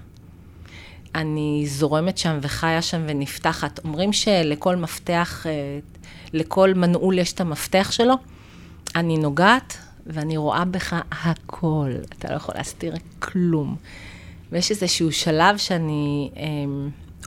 אני 1.16 1.64
זורמת 1.68 2.18
שם 2.18 2.38
וחיה 2.42 2.82
שם 2.82 3.02
ונפתחת. 3.08 3.80
אומרים 3.84 4.14
שלכל 4.14 4.76
מפתח, 4.76 5.46
אה, 5.46 5.80
לכל 6.34 6.74
מנעול 6.74 7.20
יש 7.20 7.34
את 7.34 7.42
המפתח 7.42 7.88
שלו. 7.92 8.16
אני 8.96 9.18
נוגעת 9.18 9.78
ואני 10.06 10.38
רואה 10.38 10.66
בך 10.66 10.96
הכל. 11.12 11.92
אתה 12.20 12.32
לא 12.32 12.36
יכול 12.36 12.56
להסתיר 12.58 12.94
כלום. 13.20 13.76
ויש 14.52 14.72
איזשהו 14.72 15.12
שלב 15.12 15.58
שאני 15.58 16.32
אה, 16.38 16.44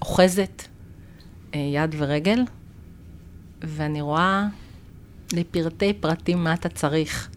אוחזת 0.03 0.63
יד 1.55 1.95
ורגל, 1.99 2.43
ואני 3.63 4.01
רואה 4.01 4.47
לפרטי 5.33 5.93
פרטים 5.93 6.45
מה 6.45 6.55
אתה 6.55 6.69
צריך. 6.69 7.29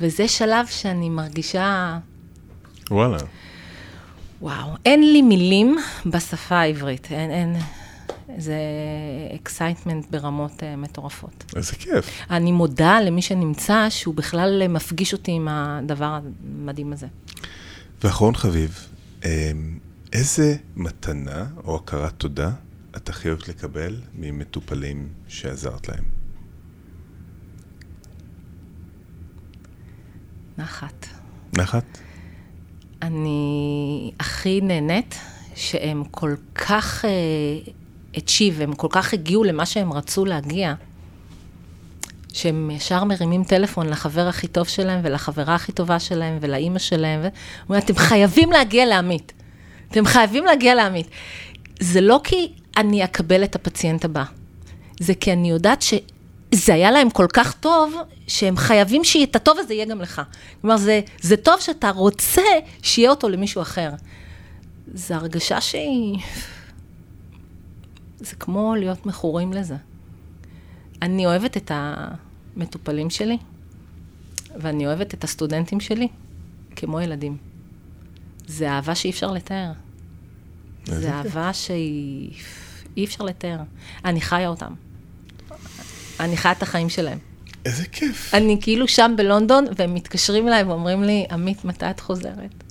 וזה 0.00 0.28
שלב 0.28 0.66
שאני 0.66 1.08
מרגישה... 1.08 1.98
וואלה. 2.90 3.18
וואו, 4.40 4.68
אין 4.84 5.12
לי 5.12 5.22
מילים 5.22 5.76
בשפה 6.06 6.56
העברית, 6.56 7.08
אין, 7.10 7.30
אין, 7.30 7.56
זה 8.38 8.56
excitement 9.34 10.06
ברמות 10.10 10.52
אה, 10.52 10.76
מטורפות. 10.76 11.44
איזה 11.56 11.72
כיף. 11.72 12.10
אני 12.30 12.52
מודה 12.52 13.00
למי 13.00 13.22
שנמצא, 13.22 13.86
שהוא 13.90 14.14
בכלל 14.14 14.68
מפגיש 14.68 15.12
אותי 15.12 15.32
עם 15.32 15.48
הדבר 15.50 16.18
המדהים 16.44 16.92
הזה. 16.92 17.06
ואחרון 18.04 18.34
חביב, 18.34 18.86
אה, 19.24 19.50
איזה 20.12 20.56
מתנה 20.76 21.46
או 21.64 21.76
הכרת 21.76 22.12
תודה 22.16 22.50
את 22.96 23.08
הכי 23.08 23.28
אוהבת 23.28 23.48
לקבל 23.48 24.00
ממטופלים 24.14 25.08
שעזרת 25.28 25.88
להם? 25.88 26.04
נחת. 30.58 31.06
נחת? 31.52 31.98
אני 33.02 34.12
הכי 34.20 34.60
נהנית 34.60 35.18
שהם 35.54 36.04
כל 36.10 36.34
כך 36.54 37.04
הצ'יב, 38.14 38.60
uh, 38.60 38.62
הם 38.62 38.74
כל 38.74 38.88
כך 38.90 39.14
הגיעו 39.14 39.44
למה 39.44 39.66
שהם 39.66 39.92
רצו 39.92 40.24
להגיע, 40.24 40.74
שהם 42.32 42.70
ישר 42.70 43.04
מרימים 43.04 43.44
טלפון 43.44 43.88
לחבר 43.88 44.28
הכי 44.28 44.48
טוב 44.48 44.68
שלהם 44.68 45.00
ולחברה 45.02 45.54
הכי 45.54 45.72
טובה 45.72 45.98
שלהם 45.98 46.38
ולאימא 46.40 46.78
שלהם, 46.78 47.20
ואומרים, 47.20 47.84
אתם 47.84 47.96
חייבים 47.96 48.52
להגיע 48.52 48.86
לעמית. 48.86 49.32
אתם 49.90 50.04
חייבים 50.04 50.44
להגיע 50.44 50.74
לעמית. 50.74 51.06
זה 51.80 52.00
לא 52.00 52.20
כי 52.24 52.52
אני 52.76 53.04
אקבל 53.04 53.44
את 53.44 53.54
הפציינט 53.54 54.04
הבא. 54.04 54.24
זה 55.00 55.14
כי 55.14 55.32
אני 55.32 55.50
יודעת 55.50 55.82
שזה 55.82 56.74
היה 56.74 56.90
להם 56.90 57.10
כל 57.10 57.26
כך 57.32 57.54
טוב, 57.54 57.94
שהם 58.26 58.56
חייבים 58.56 59.04
שאת 59.04 59.36
הטוב 59.36 59.58
הזה 59.58 59.74
יהיה 59.74 59.84
גם 59.84 60.00
לך. 60.00 60.22
כלומר, 60.60 60.76
זה, 60.76 61.00
זה 61.20 61.36
טוב 61.36 61.60
שאתה 61.60 61.90
רוצה 61.90 62.42
שיהיה 62.82 63.10
אותו 63.10 63.28
למישהו 63.28 63.62
אחר. 63.62 63.90
זו 64.94 65.14
הרגשה 65.14 65.60
שהיא... 65.60 66.18
זה 68.18 68.36
כמו 68.36 68.74
להיות 68.74 69.06
מכורים 69.06 69.52
לזה. 69.52 69.76
אני 71.02 71.26
אוהבת 71.26 71.56
את 71.56 71.72
המטופלים 71.74 73.10
שלי, 73.10 73.38
ואני 74.56 74.86
אוהבת 74.86 75.14
את 75.14 75.24
הסטודנטים 75.24 75.80
שלי 75.80 76.08
כמו 76.76 77.00
ילדים. 77.00 77.36
זה 78.46 78.70
אהבה 78.70 78.94
שאי 78.94 79.10
אפשר 79.10 79.32
לתאר. 79.32 79.72
זה. 80.84 81.12
אהבה 81.12 81.52
שהיא... 81.52 82.32
אי 82.96 83.04
אפשר 83.04 83.24
לתאר. 83.24 83.58
אני 84.04 84.20
חיה 84.20 84.48
אותם. 84.48 84.72
אני 86.20 86.36
חיה 86.36 86.52
את 86.52 86.62
החיים 86.62 86.88
שלהם. 86.88 87.18
איזה 87.64 87.84
כיף. 87.84 88.34
אני 88.34 88.58
כאילו 88.60 88.88
שם 88.88 89.14
בלונדון, 89.16 89.64
והם 89.76 89.94
מתקשרים 89.94 90.48
אליי 90.48 90.62
ואומרים 90.62 91.04
לי, 91.04 91.26
עמית, 91.30 91.64
מתי 91.64 91.90
את 91.90 92.00
חוזרת? 92.00 92.64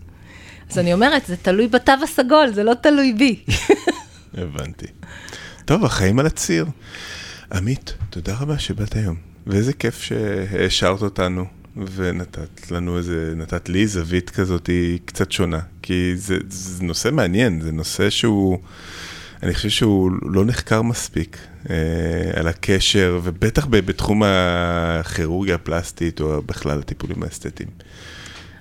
אז 0.70 0.80
אני 0.80 0.94
אומרת, 0.94 1.26
זה 1.26 1.38
תלוי 1.38 1.68
בתו 1.68 1.92
הסגול, 2.04 2.54
זה 2.54 2.64
לא 2.64 2.74
תלוי 2.74 3.14
בי. 3.14 3.44
הבנתי. 4.38 4.86
טוב, 5.66 5.86
החיים 5.86 6.20
על 6.20 6.26
הציר. 6.26 6.66
עמית, 7.54 7.94
תודה 8.10 8.36
רבה 8.40 8.60
שבאת 8.60 8.96
היום. 8.96 9.16
ואיזה 9.48 9.74
כיף 9.74 10.02
שהעשרת 10.02 11.02
אותנו, 11.02 11.46
ונתת 11.96 12.72
לנו 12.72 12.98
איזה, 12.98 13.34
נתת 13.36 13.70
לי 13.70 13.88
זווית 13.88 14.30
כזאת 14.30 14.68
היא 14.68 15.00
קצת 15.06 15.32
שונה. 15.32 15.60
כי 15.82 16.12
זה, 16.16 16.38
זה 16.50 16.84
נושא 16.84 17.10
מעניין, 17.12 17.62
זה 17.62 17.72
נושא 17.72 18.10
שהוא, 18.10 18.60
אני 19.44 19.54
חושב 19.54 19.70
שהוא 19.70 20.12
לא 20.22 20.46
נחקר 20.46 20.82
מספיק 20.82 21.38
אה, 21.70 21.76
על 22.36 22.48
הקשר, 22.48 23.20
ובטח 23.24 23.66
בתחום 23.70 24.24
הכירורגיה 24.26 25.56
הפלסטית, 25.56 26.22
או 26.22 26.42
בכלל 26.42 26.80
הטיפולים 26.80 27.24
האסתטיים. 27.24 27.70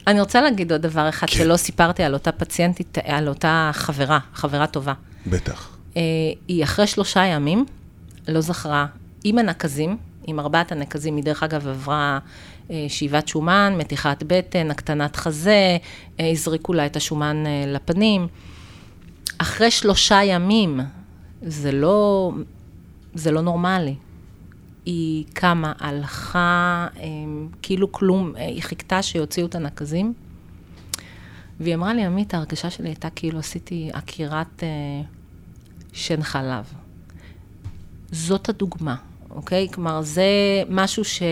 אני 0.06 0.20
רוצה 0.20 0.40
להגיד 0.40 0.72
עוד 0.72 0.82
דבר 0.82 1.08
אחד 1.08 1.26
כן. 1.26 1.36
שלא 1.36 1.56
סיפרתי 1.56 2.02
על 2.02 2.14
אותה 2.14 2.32
פציינטית, 2.32 2.98
על 3.04 3.28
אותה 3.28 3.70
חברה, 3.74 4.18
חברה 4.34 4.66
טובה. 4.66 4.92
בטח. 5.26 5.76
אה, 5.96 6.02
היא 6.48 6.64
אחרי 6.64 6.86
שלושה 6.86 7.24
ימים 7.24 7.64
לא 8.28 8.40
זכרה, 8.40 8.86
עם 9.24 9.38
הנקזים, 9.38 9.96
עם 10.26 10.40
ארבעת 10.40 10.72
הנקזים, 10.72 11.16
היא 11.16 11.24
דרך 11.24 11.42
אגב 11.42 11.68
עברה 11.68 12.18
אה, 12.70 12.86
שאיבת 12.88 13.28
שומן, 13.28 13.74
מתיחת 13.78 14.22
בטן, 14.26 14.70
הקטנת 14.70 15.16
חזה, 15.16 15.76
אה, 16.20 16.30
הזריקו 16.30 16.72
לה 16.72 16.86
את 16.86 16.96
השומן 16.96 17.44
אה, 17.46 17.64
לפנים. 17.66 18.28
אחרי 19.38 19.70
שלושה 19.70 20.20
ימים, 20.24 20.80
זה 21.42 21.72
לא, 21.72 22.32
זה 23.14 23.30
לא 23.30 23.40
נורמלי. 23.40 23.94
היא 24.86 25.24
קמה, 25.32 25.72
הלכה, 25.78 26.86
אה, 26.96 27.04
כאילו 27.62 27.92
כלום, 27.92 28.32
אה, 28.36 28.46
היא 28.46 28.62
חיכתה 28.62 29.02
שיוציאו 29.02 29.46
את 29.46 29.54
הנקזים. 29.54 30.12
והיא 31.60 31.74
אמרה 31.74 31.94
לי, 31.94 32.04
עמית, 32.04 32.34
ההרגשה 32.34 32.70
שלי 32.70 32.88
הייתה 32.88 33.10
כאילו 33.10 33.38
עשיתי 33.38 33.90
עקירת 33.92 34.62
אה, 34.62 34.68
שן 35.92 36.22
חלב. 36.22 36.64
זאת 38.12 38.48
הדוגמה, 38.48 38.94
אוקיי? 39.30 39.68
כלומר, 39.74 40.02
זה 40.02 40.22
משהו 40.68 41.04
ש... 41.04 41.22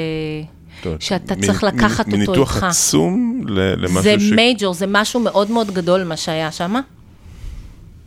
אומרת, 0.87 1.03
שאתה 1.03 1.35
מ- 1.37 1.41
צריך 1.41 1.65
מ- 1.65 1.67
לקחת 1.67 2.07
אותו 2.07 2.17
מניתוח 2.17 2.55
איתך. 2.57 2.65
עצום 2.65 3.43
ל- 3.49 3.75
למשהו 3.85 4.03
זה 4.03 4.15
ש... 4.21 4.33
מייג'ור, 4.33 4.75
זה 4.75 4.87
משהו 4.89 5.21
מאוד 5.21 5.51
מאוד 5.51 5.71
גדול 5.71 6.05
מה 6.05 6.17
שהיה 6.17 6.53
שם. 6.53 6.75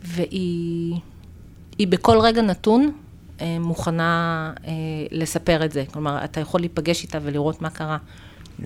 והיא 0.02 0.94
היא 1.78 1.88
בכל 1.88 2.18
רגע 2.18 2.42
נתון 2.42 2.92
אה, 3.40 3.56
מוכנה 3.60 4.52
אה, 4.66 4.72
לספר 5.10 5.64
את 5.64 5.72
זה. 5.72 5.84
כלומר, 5.92 6.24
אתה 6.24 6.40
יכול 6.40 6.60
להיפגש 6.60 7.02
איתה 7.02 7.18
ולראות 7.22 7.62
מה 7.62 7.70
קרה. 7.70 7.96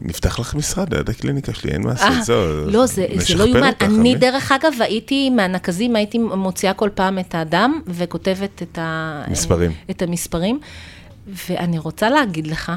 נפתח 0.03 0.39
לך 0.39 0.55
משרד 0.55 0.95
ליד 0.95 1.11
הקליניקה 1.11 1.55
שלי, 1.55 1.73
אין 1.73 1.83
מה 1.83 1.91
לעשות, 1.91 2.07
אה, 2.07 2.23
זהו. 2.23 2.71
לא, 2.71 2.87
זה, 2.87 3.07
זה 3.15 3.35
לא 3.35 3.45
יאומן. 3.45 3.71
אני, 3.81 3.95
עמית. 3.95 4.19
דרך 4.19 4.53
אגב, 4.53 4.73
הייתי 4.81 5.31
מהנקזים, 5.31 5.97
הייתי 5.97 6.19
מוציאה 6.19 6.75
כל 6.75 6.91
פעם 6.95 7.19
את 7.19 7.35
הדם 7.35 7.81
וכותבת 7.87 8.63
את, 8.63 8.79
ה, 8.79 9.25
מספרים. 9.31 9.73
את 9.91 10.03
המספרים. 10.03 10.61
ואני 11.27 11.79
רוצה 11.79 12.11
להגיד 12.11 12.47
לך 12.47 12.73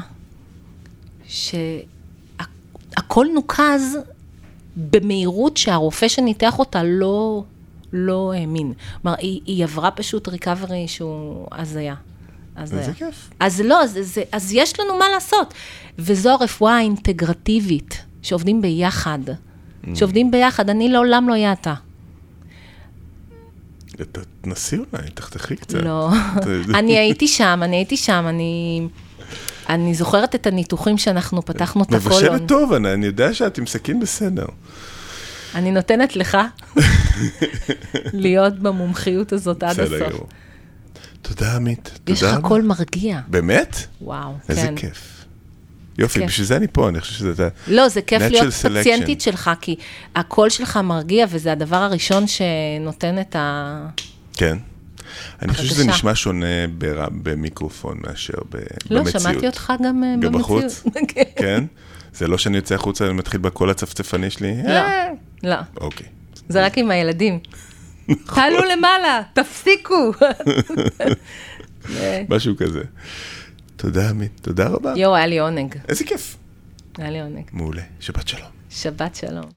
שהכל 1.26 3.26
נוקז 3.34 3.98
במהירות 4.76 5.56
שהרופא 5.56 6.08
שניתח 6.08 6.58
אותה 6.58 6.82
לא, 6.82 7.42
לא 7.92 8.32
האמין. 8.32 8.72
כלומר, 9.02 9.16
היא, 9.18 9.40
היא 9.46 9.64
עברה 9.64 9.90
פשוט 9.90 10.28
ריקאברי 10.28 10.88
שהוא 10.88 11.46
הזיה. 11.52 11.94
הזיה. 12.56 12.78
איזה 12.78 12.92
כיף. 12.92 13.30
אז 13.40 13.60
לא, 13.60 13.82
אז, 13.82 13.98
זה, 14.02 14.22
אז 14.32 14.52
יש 14.52 14.80
לנו 14.80 14.98
מה 14.98 15.04
לעשות. 15.14 15.54
וזו 15.98 16.30
הרפואה 16.30 16.76
האינטגרטיבית, 16.76 18.04
שעובדים 18.22 18.62
ביחד. 18.62 19.18
שעובדים 19.94 20.30
ביחד, 20.30 20.70
אני 20.70 20.88
לעולם 20.88 21.28
לא 21.28 21.32
אהיה 21.32 21.52
אתה. 21.52 21.74
תנסי 24.40 24.76
אולי, 24.76 25.10
תחתכי 25.14 25.56
קצת. 25.56 25.74
לא. 25.82 26.10
אני 26.78 26.98
הייתי 26.98 27.28
שם, 27.28 27.60
אני 27.62 27.76
הייתי 27.76 27.96
שם, 27.96 28.24
אני... 28.28 28.82
אני 29.68 29.94
זוכרת 29.94 30.34
את 30.34 30.46
הניתוחים 30.46 30.98
שאנחנו 30.98 31.44
פתחנו 31.44 31.82
את 31.82 31.92
הקולון. 31.92 32.24
מבשלת 32.24 32.48
טוב, 32.48 32.72
אני 32.72 32.92
אני 32.92 33.06
יודע 33.06 33.34
שאת 33.34 33.58
עם 33.58 33.66
סכין 33.66 34.00
בסדר. 34.00 34.46
אני 35.54 35.70
נותנת 35.70 36.16
לך 36.16 36.38
להיות 38.12 38.58
במומחיות 38.58 39.32
הזאת 39.32 39.62
עד 39.62 39.70
בסדר 39.80 39.94
הסוף. 40.04 40.12
גמור. 40.16 40.28
תודה, 41.22 41.56
עמית. 41.56 41.98
יש 42.06 42.20
תודה 42.20 42.32
לך 42.32 42.38
רבה. 42.38 42.48
קול 42.48 42.62
מרגיע. 42.62 43.20
באמת? 43.28 43.76
וואו, 44.00 44.32
איזה 44.48 44.60
כן. 44.62 44.76
כיף. 44.76 45.24
יופי, 45.98 46.20
כיף. 46.20 46.28
בשביל 46.28 46.46
זה 46.46 46.56
אני 46.56 46.66
פה, 46.72 46.88
אני 46.88 47.00
חושב 47.00 47.14
שזה... 47.14 47.48
לא, 47.68 47.88
זה 47.88 48.02
כיף 48.02 48.22
להיות 48.22 48.46
selection. 48.64 48.80
פציינטית 48.80 49.20
שלך, 49.20 49.50
כי 49.60 49.76
הקול 50.16 50.50
שלך 50.50 50.76
מרגיע, 50.76 51.26
וזה 51.30 51.52
הדבר 51.52 51.76
הראשון 51.76 52.24
שנותן 52.26 53.20
את 53.20 53.36
ה... 53.36 53.86
כן. 54.32 54.58
אני 55.42 55.52
חושב 55.52 55.64
שזה. 55.64 55.84
נשמע 55.86 56.14
שונה 56.14 56.46
בר- 56.78 57.08
במיקרופון 57.22 57.98
מאשר 58.06 58.32
ב- 58.52 58.56
לא, 58.90 59.00
במציאות. 59.00 59.22
שמעתי 59.22 59.46
אותך 59.46 59.72
גם 59.84 60.04
אה, 60.04 60.14
גם 60.14 60.20
במציאות. 60.20 60.40
בחוץ? 60.42 60.82
כן. 61.14 61.22
כן? 61.36 61.64
זה 62.14 62.28
לא 62.28 62.38
שאני 62.38 62.56
יוצא 62.56 62.74
החוצה 62.74 63.10
ומתחיל 63.10 63.40
בקול 63.40 63.70
הצפצפני 63.70 64.30
שלי? 64.30 64.54
לא, 64.64 64.70
אה, 64.70 65.04
לא. 65.42 65.56
אוקיי. 65.80 66.06
זה 66.48 66.64
רק 66.66 66.78
עם 66.78 66.90
הילדים. 66.90 67.38
תעלו 68.34 68.64
למעלה, 68.72 69.22
תפסיקו. 69.32 70.12
משהו 72.28 72.56
כזה. 72.56 72.82
תודה, 73.76 74.10
עמית. 74.10 74.40
תודה 74.42 74.68
רבה. 74.68 74.92
יואו, 74.96 75.14
היה 75.14 75.26
לי 75.26 75.38
עונג. 75.38 75.74
איזה 75.88 76.04
כיף. 76.04 76.36
היה 76.98 77.10
לי 77.10 77.20
עונג. 77.20 77.44
מעולה. 77.52 77.82
שבת 78.00 78.28
שלום. 78.28 78.48
שבת 78.70 79.14
שלום. 79.14 79.50